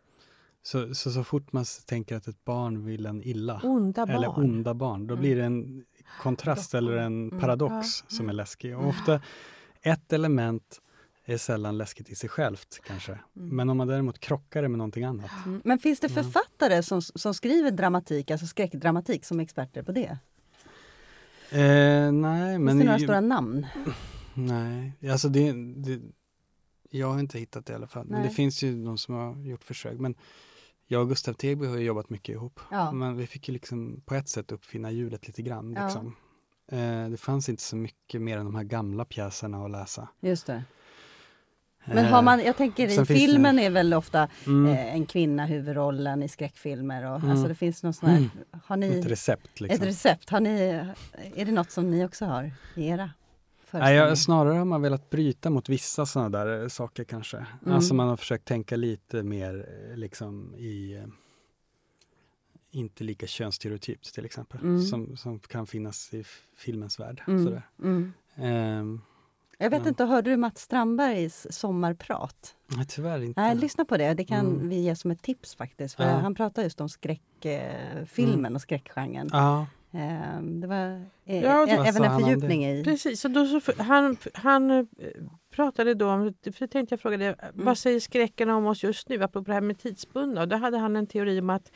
[0.65, 4.45] Så, så, så fort man tänker att ett barn vill en illa, onda eller barn.
[4.45, 5.21] onda barn, då mm.
[5.21, 5.85] blir det en
[6.21, 7.41] kontrast eller en mm.
[7.41, 8.17] paradox ja.
[8.17, 8.79] som är läskig.
[8.79, 9.21] Och ofta,
[9.83, 10.81] ett element
[11.25, 13.13] är sällan läskigt i sig självt kanske.
[13.13, 13.57] Mm.
[13.57, 15.31] Men om man däremot krockar det med någonting annat.
[15.47, 15.63] Mm.
[15.65, 20.19] Men finns det författare som, som skriver dramatik, alltså skräckdramatik, som är experter på det?
[21.51, 23.67] Eh, nej, finns det några stora namn?
[24.35, 26.01] Nej, alltså det, det,
[26.91, 28.07] jag har inte hittat det i alla fall.
[28.07, 28.21] Nej.
[28.21, 29.99] Men det finns ju de som har gjort försök.
[29.99, 30.15] Men
[30.87, 32.61] jag och Gustav Tegby har jobbat mycket ihop.
[32.71, 32.93] Ja.
[32.93, 35.69] Men vi fick ju liksom på ett sätt uppfinna hjulet lite grann.
[35.69, 36.17] Liksom.
[36.67, 36.77] Ja.
[36.77, 40.09] Eh, det fanns inte så mycket mer än de här gamla pjäserna att läsa.
[40.21, 40.65] Just det.
[41.85, 43.65] Men har man, jag tänker i filmen det...
[43.65, 44.73] är väl ofta mm.
[44.73, 47.11] eh, en kvinna huvudrollen i skräckfilmer.
[47.11, 47.31] Och, mm.
[47.31, 48.31] alltså det finns någon sån här, mm.
[48.65, 49.61] har ni, ett recept.
[49.61, 49.83] Liksom.
[49.83, 50.31] Ett recept.
[50.31, 50.61] Har ni,
[51.35, 53.11] är det något som ni också har i era?
[53.71, 57.37] Nej, jag, snarare har man velat bryta mot vissa sådana där saker kanske.
[57.37, 57.75] Mm.
[57.75, 61.05] Alltså man har försökt tänka lite mer eh, liksom i eh,
[62.71, 64.83] inte lika könsstereotypt till exempel, mm.
[64.83, 66.25] som, som kan finnas i
[66.57, 67.23] filmens värld.
[67.27, 67.45] Mm.
[67.45, 67.63] Sådär.
[68.37, 69.03] Um,
[69.63, 69.89] jag vet men.
[69.89, 72.55] inte, hörde du Mats Strandbergs sommarprat?
[72.67, 73.41] Nej, tyvärr inte.
[73.41, 74.15] Nej, lyssna på det.
[74.15, 74.69] Det kan mm.
[74.69, 75.95] vi ge som ett tips faktiskt.
[75.95, 76.11] För ja.
[76.11, 78.55] Han pratar just om skräckfilmen mm.
[78.55, 79.29] och skräckgenren.
[79.33, 79.67] Ja.
[79.93, 82.85] Ehm, det var, eh, ja, även en fördjupning i...
[82.85, 84.85] Precis, så då, så, han, han eh,
[85.51, 87.37] pratade då om, för tänkte jag fråga dig, mm.
[87.53, 90.47] vad säger skräcken om oss just nu, apropå det här med tidsbundna?
[90.47, 91.73] då hade han en teori om att,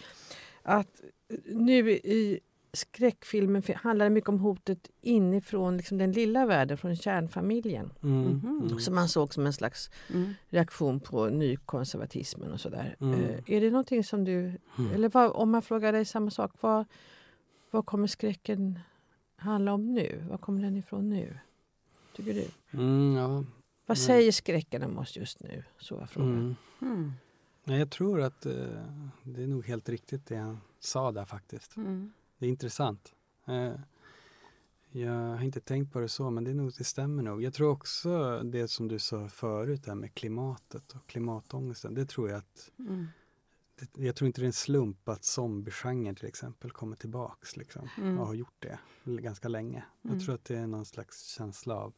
[0.62, 1.00] att
[1.44, 2.40] nu i
[2.76, 7.92] skräckfilmen handlar mycket om hotet inifrån liksom den lilla världen, från kärnfamiljen.
[8.02, 8.40] Mm.
[8.44, 8.78] Mm.
[8.78, 10.34] Som man såg som en slags mm.
[10.48, 12.96] reaktion på nykonservatismen och sådär.
[13.00, 13.20] Mm.
[13.20, 14.38] Uh, är det någonting som du,
[14.78, 14.92] mm.
[14.94, 16.84] eller vad, om man frågar dig samma sak, vad,
[17.70, 18.78] vad kommer skräcken
[19.36, 20.24] handla om nu?
[20.30, 21.38] Var kommer den ifrån nu?
[22.16, 22.46] Tycker du?
[22.78, 23.44] Mm, ja.
[23.86, 25.64] Vad säger skräcken om oss just nu?
[25.78, 26.56] Så var frågan.
[26.80, 26.92] Mm.
[26.92, 27.12] Mm.
[27.64, 28.52] Nej, jag tror att uh,
[29.22, 31.76] det är nog helt riktigt det han sa där faktiskt.
[31.76, 32.12] Mm.
[32.38, 33.14] Det är intressant.
[33.48, 33.74] Uh,
[34.90, 37.42] jag har inte tänkt på det så, men det, är nog, det stämmer nog.
[37.42, 41.94] Jag tror också det som du sa förut, det här med klimatet och klimatångesten.
[41.94, 43.06] Det tror jag att mm
[43.94, 48.18] jag tror inte det är en slump att zombiegenren till exempel kommer tillbaks liksom, mm.
[48.18, 49.84] och har gjort det ganska länge.
[50.04, 50.16] Mm.
[50.16, 51.94] Jag tror att det är någon slags känsla av,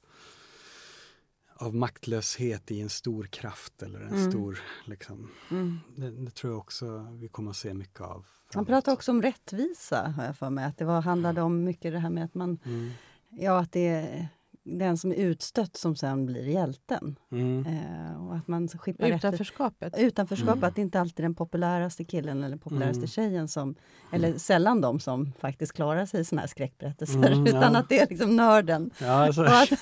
[1.55, 4.31] av maktlöshet i en stor kraft eller en mm.
[4.31, 4.61] stor...
[4.85, 5.79] Liksom, mm.
[5.97, 8.27] det, det, tror jag också vi kommer att se mycket av.
[8.55, 10.65] Han pratar också om rättvisa, har jag för mig.
[10.65, 12.59] Att det var, handlade om mycket det här med att man...
[12.65, 12.91] Mm.
[13.31, 14.29] Ja, att det
[14.69, 17.19] den som är utstött som sen blir hjälten.
[17.33, 17.67] Mm.
[17.67, 19.95] Eh, och att man Utanförskapet?
[19.95, 20.69] Efter, utanförskapet, mm.
[20.69, 23.09] att inte alltid den populäraste killen eller populäraste mm.
[23.09, 23.75] tjejen som,
[24.13, 27.79] eller sällan de som faktiskt klarar sig i såna här skräckberättelser, mm, utan ja.
[27.79, 28.91] att det är liksom nörden.
[28.99, 29.43] Ja, alltså.
[29.43, 29.69] att,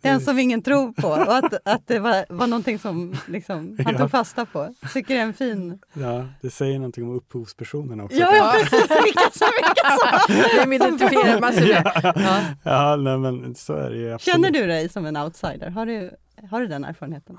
[0.00, 3.96] den som ingen tror på, och att, att det var, var någonting som liksom, han
[3.96, 4.74] tog fasta på.
[4.92, 5.78] Tycker det är en fin...
[5.92, 8.16] Ja, det säger någonting om upphovspersonerna också.
[8.16, 8.90] Ja, ja precis!
[9.04, 10.58] Vilka som, vilka som.
[10.58, 12.12] Vem identifierar man sig med?
[12.64, 12.81] Ja.
[12.82, 14.12] Ja, nej, men så är det ju.
[14.12, 14.34] Absolut.
[14.34, 15.70] Känner du dig som en outsider?
[15.70, 16.10] Har du,
[16.50, 17.38] har du den erfarenheten?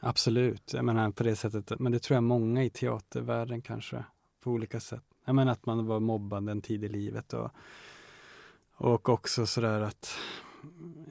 [0.00, 1.78] Absolut, jag menar på det sättet.
[1.78, 4.04] Men det tror jag många i teatervärlden kanske,
[4.40, 5.04] på olika sätt.
[5.24, 7.50] Jag menar att man var mobbad en tid i livet och,
[8.76, 10.18] och också sådär att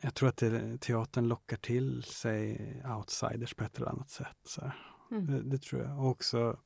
[0.01, 4.37] jag tror att det, teatern lockar till sig outsiders på ett eller annat sätt.
[4.43, 4.71] Så
[5.11, 5.25] mm.
[5.25, 5.99] det, det, tror jag.
[5.99, 6.57] Och också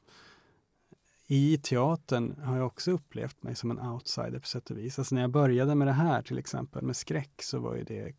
[1.32, 5.00] i teatern har jag också upplevt mig som en outsider på sätt och vis.
[5.00, 8.14] Alltså när jag började med det här till exempel, med skräck, så var ju det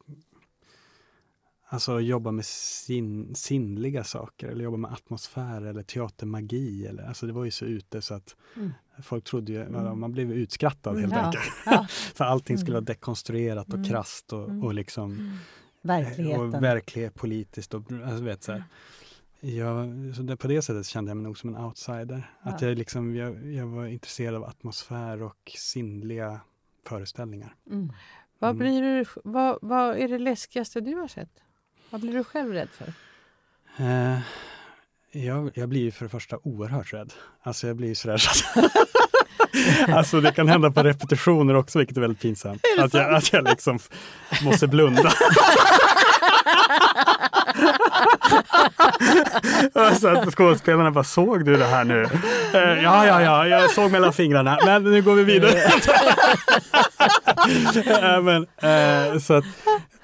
[1.73, 6.87] Alltså jobba med sin, sinnliga saker eller jobba med atmosfär eller teatermagi.
[6.87, 8.73] Eller, alltså det var ju så ute så att mm.
[9.03, 10.01] folk trodde ju, mm.
[10.01, 11.19] man blev utskrattad helt ja.
[11.19, 11.45] enkelt.
[11.67, 11.87] Ja.
[12.15, 12.85] För allting skulle vara mm.
[12.85, 13.89] dekonstruerat och mm.
[13.89, 15.37] krasst och, och liksom mm.
[15.83, 16.55] Verkligheten.
[16.55, 18.59] Och verklighet politiskt och alltså, vet, så här.
[18.59, 18.65] Ja,
[20.17, 22.31] så det, på det sättet kände jag mig nog som en outsider.
[22.45, 22.51] Ja.
[22.51, 26.41] Att jag, liksom, jag, jag, var intresserad av atmosfär och sinnliga
[26.87, 27.55] föreställningar.
[27.71, 27.93] Mm.
[28.39, 31.31] Vad, blir du, vad, vad är det läskigaste du har sett?
[31.91, 32.93] Vad blir du själv rädd för?
[33.85, 34.19] Eh,
[35.13, 37.13] jag, jag blir för det första oerhört rädd.
[37.43, 38.23] Alltså jag blir sådär
[39.89, 42.65] Alltså det kan hända på repetitioner också, vilket är väldigt pinsamt.
[42.79, 43.79] Är att, jag, att jag liksom
[44.43, 45.13] måste blunda.
[50.01, 52.03] så att skådespelarna bara, såg du det här nu?
[52.03, 55.53] Uh, ja, ja, ja, jag såg mellan fingrarna, men nu går vi vidare.
[58.19, 59.45] uh, men, uh, så att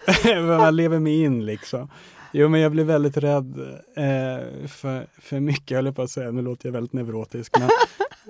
[0.46, 1.88] man lever mig in liksom.
[2.32, 3.58] Jo, men jag blir väldigt rädd
[3.96, 6.30] eh, för, för mycket, jag höll på att säga.
[6.30, 7.52] Nu låter jag väldigt neurotisk.
[7.58, 7.70] Men,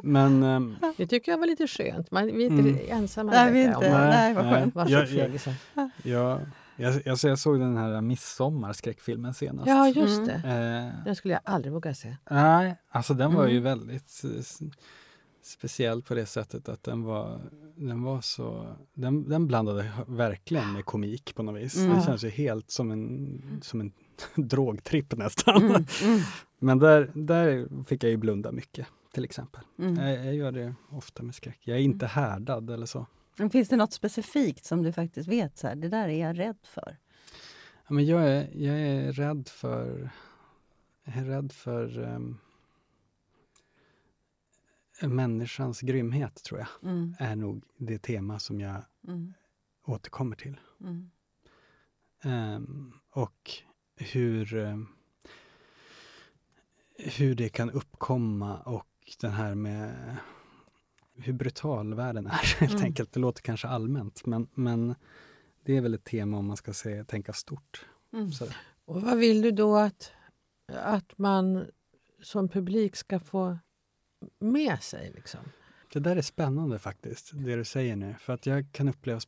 [0.02, 2.10] men, um, det tycker jag var lite skönt.
[2.10, 2.78] Man, vi är inte mm.
[2.90, 3.32] ensamma.
[3.32, 3.80] Nej, vi inte.
[3.80, 4.90] Nej, nej, vad skönt.
[4.90, 5.30] Jag, jag,
[6.02, 6.40] jag,
[6.76, 9.68] jag, jag, jag såg den här Midsommar-skräckfilmen senast.
[9.68, 10.34] Ja, just det.
[10.34, 12.16] Eh, den skulle jag aldrig våga se.
[12.30, 13.54] Nej, alltså den var mm.
[13.54, 14.22] ju väldigt
[15.46, 17.40] speciell på det sättet att den var,
[17.76, 18.76] den var så...
[18.94, 21.76] Den, den blandade verkligen med komik på något vis.
[21.76, 21.96] Mm.
[21.96, 23.92] Det känns ju helt som en, som en
[24.34, 25.62] drogtripp nästan.
[25.62, 25.84] Mm.
[26.02, 26.20] Mm.
[26.58, 29.60] Men där, där fick jag ju blunda mycket till exempel.
[29.78, 29.96] Mm.
[29.96, 31.58] Jag, jag, gör det ofta med skräck.
[31.62, 33.06] Jag är inte härdad eller så.
[33.38, 36.38] Men finns det något specifikt som du faktiskt vet, så här, det där är jag
[36.38, 36.96] rädd för?
[37.88, 40.10] Ja, men jag, är, jag är rädd för...
[41.04, 42.38] Jag är rädd för um,
[45.00, 46.90] människans grymhet, tror jag.
[46.90, 47.14] Mm.
[47.18, 49.34] är nog det tema som jag mm.
[49.84, 50.60] återkommer till.
[52.24, 53.50] Um, och
[53.96, 54.88] hur, um,
[56.98, 60.16] hur det kan uppkomma och den här med
[61.18, 62.84] hur brutal världen är helt mm.
[62.84, 63.12] enkelt.
[63.12, 64.94] Det låter kanske allmänt men, men
[65.64, 67.86] det är väl ett tema om man ska se, tänka stort.
[68.12, 68.30] Mm.
[68.84, 70.12] Och vad vill du då att,
[70.72, 71.66] att man
[72.22, 73.58] som publik ska få
[74.38, 75.12] med sig?
[75.14, 75.40] Liksom?
[75.92, 78.14] Det där är spännande faktiskt, det du säger nu.
[78.20, 79.20] För att jag kan uppleva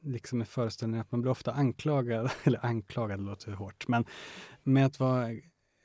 [0.00, 4.04] liksom med föreställningar att man blir ofta anklagad, eller anklagad låter hårt, men
[4.62, 5.28] med att vara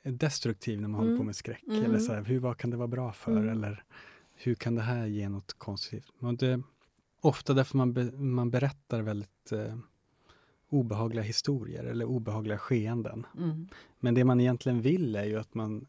[0.02, 1.06] destruktiv när man mm.
[1.06, 1.26] håller på mm.
[1.26, 1.62] med skräck.
[1.62, 1.84] Mm.
[1.84, 3.36] Eller så här, hur, vad kan det vara bra för?
[3.36, 3.48] Mm.
[3.48, 3.84] Eller
[4.34, 6.38] hur kan det här ge något konstruktivt?
[6.38, 6.62] Det,
[7.20, 9.76] ofta därför man, be, man berättar väldigt eh,
[10.68, 13.26] obehagliga historier eller obehagliga skeenden.
[13.38, 13.68] Mm.
[14.00, 15.86] Men det man egentligen vill är ju att man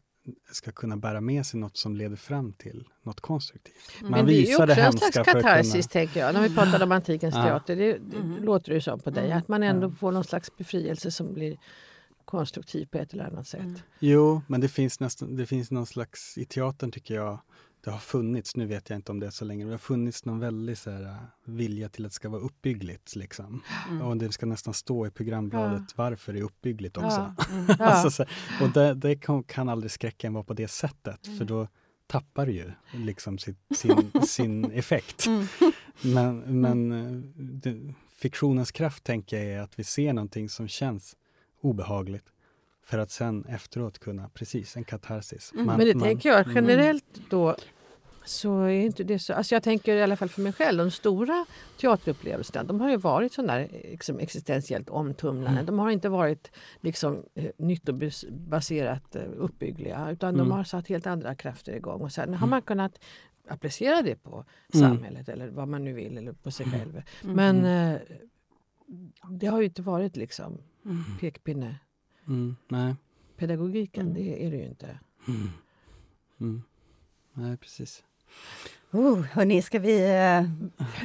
[0.52, 4.02] ska kunna bära med sig något som leder fram till något konstruktivt.
[4.02, 5.82] Man Men det är ju också en slags katarsis, kunna...
[5.82, 6.34] tänker jag.
[6.34, 7.42] När vi pratade om antikens ja.
[7.42, 8.44] teater, det, det mm.
[8.44, 9.32] låter det som på dig.
[9.32, 11.56] Att man ändå får någon slags befrielse som blir
[12.24, 13.60] konstruktiv på ett eller annat sätt.
[13.60, 13.80] Mm.
[13.98, 17.38] Jo, men det finns, nästan, det finns någon slags, i teatern tycker jag,
[17.86, 19.78] det har funnits, nu vet jag inte om det är så länge, men det har
[19.78, 21.14] funnits någon väldig så här, äh,
[21.44, 23.16] vilja till att det ska vara uppbyggligt.
[23.16, 23.62] Liksom.
[23.88, 24.02] Mm.
[24.02, 25.94] Och det ska nästan stå i programbladet ja.
[25.96, 27.34] varför det är uppbyggligt också.
[27.38, 27.44] Ja.
[27.50, 27.76] Mm.
[27.78, 28.24] Alltså,
[28.62, 31.38] och det, det kan, kan aldrig skräcken vara på det sättet, mm.
[31.38, 31.68] för då
[32.06, 35.26] tappar det ju liksom sitt, sin, sin effekt.
[35.26, 35.46] Mm.
[36.02, 41.16] Men, men äh, det, fiktionens kraft tänker jag är att vi ser någonting som känns
[41.60, 42.32] obehagligt
[42.86, 45.52] för att sen efteråt kunna, precis, en katarsis.
[45.54, 47.56] Man, men det man, tänker jag generellt då
[48.28, 49.32] så är inte det så...
[49.32, 51.46] Alltså jag tänker i alla fall för mig själv, de stora
[51.80, 55.50] teaterupplevelserna de har ju varit sådana där liksom, existentiellt omtumlande.
[55.50, 55.66] Mm.
[55.66, 56.50] De har inte varit
[56.80, 60.48] liksom, eh, nyttobaserat eh, uppbyggliga utan mm.
[60.48, 62.00] de har satt helt andra krafter igång.
[62.00, 62.40] Och sen mm.
[62.40, 62.98] har man kunnat
[63.48, 64.88] applicera det på mm.
[64.88, 66.78] samhället eller vad man nu vill, eller på sig mm.
[66.78, 67.02] själv.
[67.24, 67.36] Mm.
[67.36, 67.64] Men
[67.94, 68.00] eh,
[69.30, 70.58] det har ju inte varit liksom
[71.20, 71.76] pekpinne.
[72.68, 72.94] nej.
[73.36, 74.98] Pedagogiken, det är det ju inte.
[77.38, 78.04] Nej, precis.
[78.92, 79.96] Oh, hörni, ska vi...
[79.96, 80.50] Uh...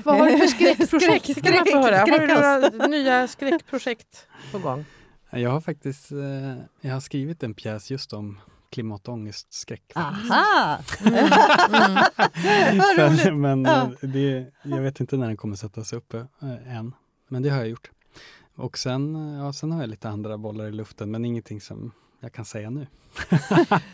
[0.04, 1.24] Vad har du för skräckprojekt?
[1.24, 2.58] Skräck, skräck, skräck, har du några
[2.88, 4.86] nya skräckprojekt på gång?
[5.30, 6.18] Jag har faktiskt eh,
[6.82, 9.92] jag har skrivit en pjäs just om klimatångestskräck.
[9.96, 10.80] Aha!
[11.06, 11.30] Mm.
[13.62, 13.92] men ja.
[14.02, 16.26] det, jag vet inte när den kommer sättas upp äh,
[16.78, 16.96] än.
[17.28, 17.92] Men det har jag gjort.
[18.56, 21.92] Och sen, ja, sen har jag lite andra bollar i luften, men ingenting som
[22.22, 22.88] jag kan säga nu.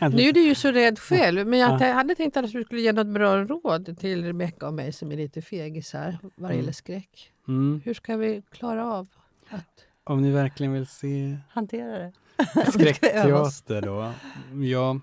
[0.00, 2.92] nu är du ju så rädd själv, men jag hade tänkt att du skulle ge
[2.92, 6.56] något bra råd till Rebecka och mig som är lite fegisar vad det mm.
[6.56, 7.32] gäller skräck.
[7.48, 7.80] Mm.
[7.84, 9.06] Hur ska vi klara av
[9.48, 9.84] att...
[10.04, 12.12] Om ni verkligen vill se Hantera det.
[12.72, 14.12] skräckteater då?
[14.64, 15.00] Ja,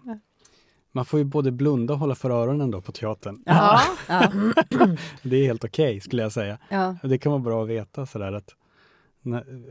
[0.91, 3.43] man får ju både blunda och hålla för öronen då på teatern.
[3.45, 3.82] Ja.
[4.07, 4.32] ja.
[5.21, 6.57] det är helt okej okay, skulle jag säga.
[6.69, 6.95] Ja.
[7.03, 8.55] Det kan vara bra att veta sådär att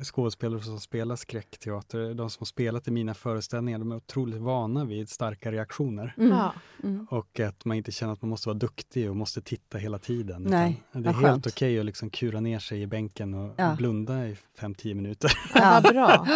[0.03, 4.85] skådespelare som spelar skräckteater, de som har spelat i mina föreställningar, de är otroligt vana
[4.85, 6.15] vid starka reaktioner.
[6.19, 6.39] Mm.
[6.83, 7.07] Mm.
[7.11, 10.43] Och att man inte känner att man måste vara duktig och måste titta hela tiden.
[10.43, 13.75] Nej, det är helt okej okay att liksom kura ner sig i bänken och ja.
[13.79, 15.33] blunda i 5-10 minuter.
[15.55, 16.27] Ja, bra.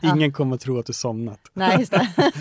[0.02, 0.30] Ingen ja.
[0.30, 1.40] kommer att tro att du somnat.
[1.52, 2.08] Nej, just det.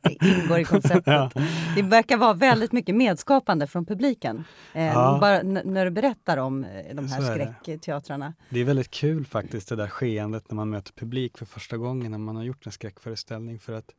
[0.00, 1.06] det ingår i konceptet.
[1.06, 1.30] Ja.
[1.76, 4.44] Det verkar vara väldigt mycket medskapande från publiken.
[4.72, 8.34] Eh, bara när du berättar om eh, de här skräckteatrarna.
[8.48, 11.76] Det är väldigt väldigt kul faktiskt det där skeendet när man möter publik för första
[11.76, 13.94] gången när man har gjort en skräckföreställning för att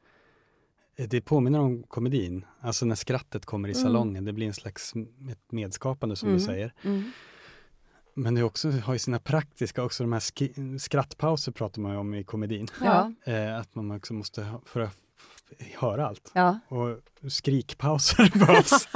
[0.95, 3.83] eh, det påminner om komedin, alltså när skrattet kommer i mm.
[3.83, 4.25] salongen.
[4.25, 4.93] Det blir en slags
[5.51, 6.39] medskapande som mm.
[6.39, 6.73] du säger.
[6.83, 7.11] Mm.
[8.13, 12.13] men det också, har ju sina praktiska också, de här skrattpauser pratar man ju om
[12.13, 12.67] i komedin.
[12.81, 13.11] Ja.
[13.23, 14.97] Eh, att man också måste, för att
[15.79, 16.31] höra allt.
[16.33, 16.59] Ja.
[16.67, 16.99] Och
[17.31, 18.71] skrikpauser behövs.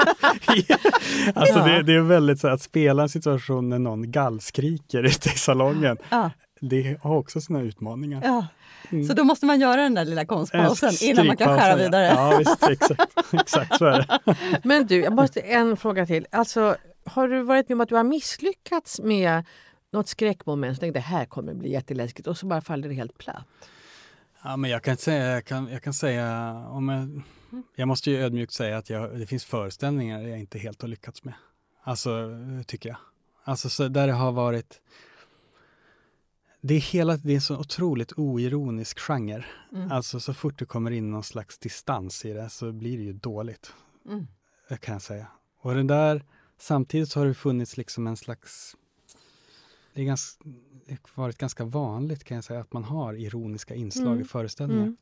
[1.35, 1.65] alltså ja.
[1.65, 5.97] det, det, är väldigt så att spela en situation när någon gallskriker ute i salongen.
[6.09, 6.31] Ja.
[6.61, 8.21] Det har också sina utmaningar.
[8.23, 8.47] Ja.
[8.89, 9.03] Mm.
[9.03, 12.05] Så då måste man göra den där lilla konstpausen innan man kan skära vidare.
[12.05, 14.35] Ja, visst, exakt, exakt så är det.
[14.63, 16.27] Men du, jag måste en fråga till.
[16.31, 19.45] Alltså, har du varit med om att du har misslyckats med
[19.93, 23.17] något skräckmoment och tänkte det här kommer bli jätteläskigt och så bara faller det helt
[23.17, 23.45] platt?
[24.47, 27.21] Ja, men jag kan säga, jag kan, jag kan säga om jag,
[27.75, 31.23] jag måste ju ödmjukt säga att jag, det finns föreställningar jag inte helt har lyckats
[31.23, 31.33] med.
[31.83, 32.29] Alltså,
[32.67, 32.97] tycker jag.
[33.43, 34.81] Alltså så där det har varit
[36.61, 39.45] det är, hela, det är en så otroligt oironisk genre.
[39.71, 39.91] Mm.
[39.91, 43.13] Alltså så fort det kommer in någon slags distans i det så blir det ju
[43.13, 43.73] dåligt.
[44.05, 44.27] Mm.
[44.79, 45.27] Kan jag säga.
[45.61, 46.23] Och det där,
[46.59, 48.75] samtidigt har det funnits liksom en slags...
[49.97, 50.43] Det, är ganska,
[51.15, 54.21] har varit ganska vanligt kan jag säga att man har ironiska inslag mm.
[54.21, 54.83] i föreställningar.
[54.83, 54.97] Mm.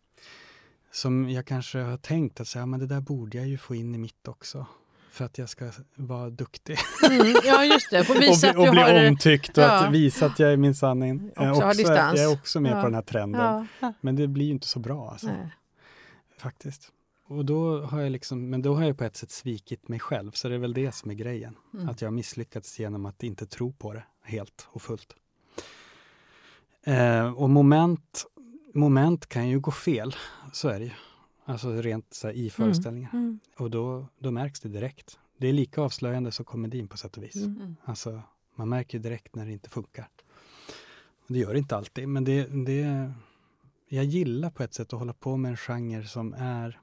[0.91, 3.95] Som jag kanske har tänkt att säga, men det där borde jag ju få in
[3.95, 4.65] i mitt också
[5.11, 6.77] för att jag ska vara duktig.
[7.09, 8.03] Mm, ja, just det.
[8.03, 9.07] Får visa och, och bli har...
[9.07, 9.85] omtyckt och ja.
[9.85, 11.31] att visa att jag är min sanning.
[11.35, 12.81] Också, också också, jag är också med ja.
[12.81, 13.67] på den här trenden.
[13.79, 13.93] Ja.
[14.01, 15.09] Men det blir ju inte så bra.
[15.11, 15.29] Alltså.
[16.37, 16.91] Faktiskt.
[17.27, 20.31] Och då har jag liksom, men då har jag på ett sätt svikit mig själv,
[20.31, 21.57] så det är väl det som är grejen.
[21.73, 21.89] Mm.
[21.89, 25.15] Att jag har misslyckats genom att inte tro på det helt och fullt.
[26.83, 28.25] Eh, och moment,
[28.73, 30.15] moment kan ju gå fel,
[30.53, 30.91] så är det ju.
[31.45, 32.49] Alltså rent så i mm.
[32.49, 33.09] föreställningar.
[33.13, 33.25] Mm.
[33.25, 33.39] Mm.
[33.57, 35.19] Och då, då märks det direkt.
[35.37, 37.35] Det är lika avslöjande som komedin på sätt och vis.
[37.35, 37.75] Mm.
[37.83, 38.21] Alltså,
[38.55, 40.07] man märker direkt när det inte funkar.
[41.27, 43.11] Det gör det inte alltid, men det, det,
[43.87, 46.79] jag gillar på ett sätt att hålla på med en genre som är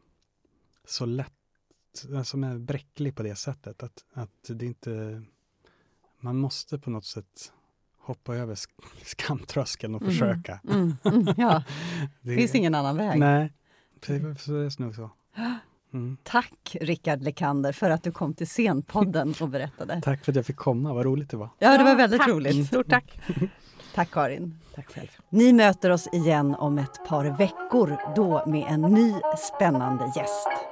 [0.84, 1.32] så lätt,
[2.24, 3.82] som är bräcklig på det sättet.
[3.82, 5.22] Att, att det inte...
[6.20, 7.52] Man måste på något sätt
[7.98, 8.58] hoppa över
[9.04, 10.12] skamtröskeln och mm.
[10.12, 10.60] försöka.
[10.68, 10.96] Mm.
[11.04, 11.34] Mm.
[11.36, 11.62] Ja.
[12.20, 13.18] det finns ingen annan väg.
[13.18, 13.52] Nej,
[14.06, 15.10] det är nog så.
[15.92, 16.16] Mm.
[16.22, 20.00] Tack Rickard Lekander för att du kom till Scenpodden och berättade.
[20.04, 21.48] tack för att jag fick komma, vad roligt det var.
[21.58, 22.28] Ja, det var väldigt tack.
[22.28, 22.66] roligt.
[22.66, 23.18] Stort tack.
[23.94, 24.58] tack Karin.
[24.74, 25.08] Tack själv.
[25.30, 30.71] Ni möter oss igen om ett par veckor, då med en ny spännande gäst.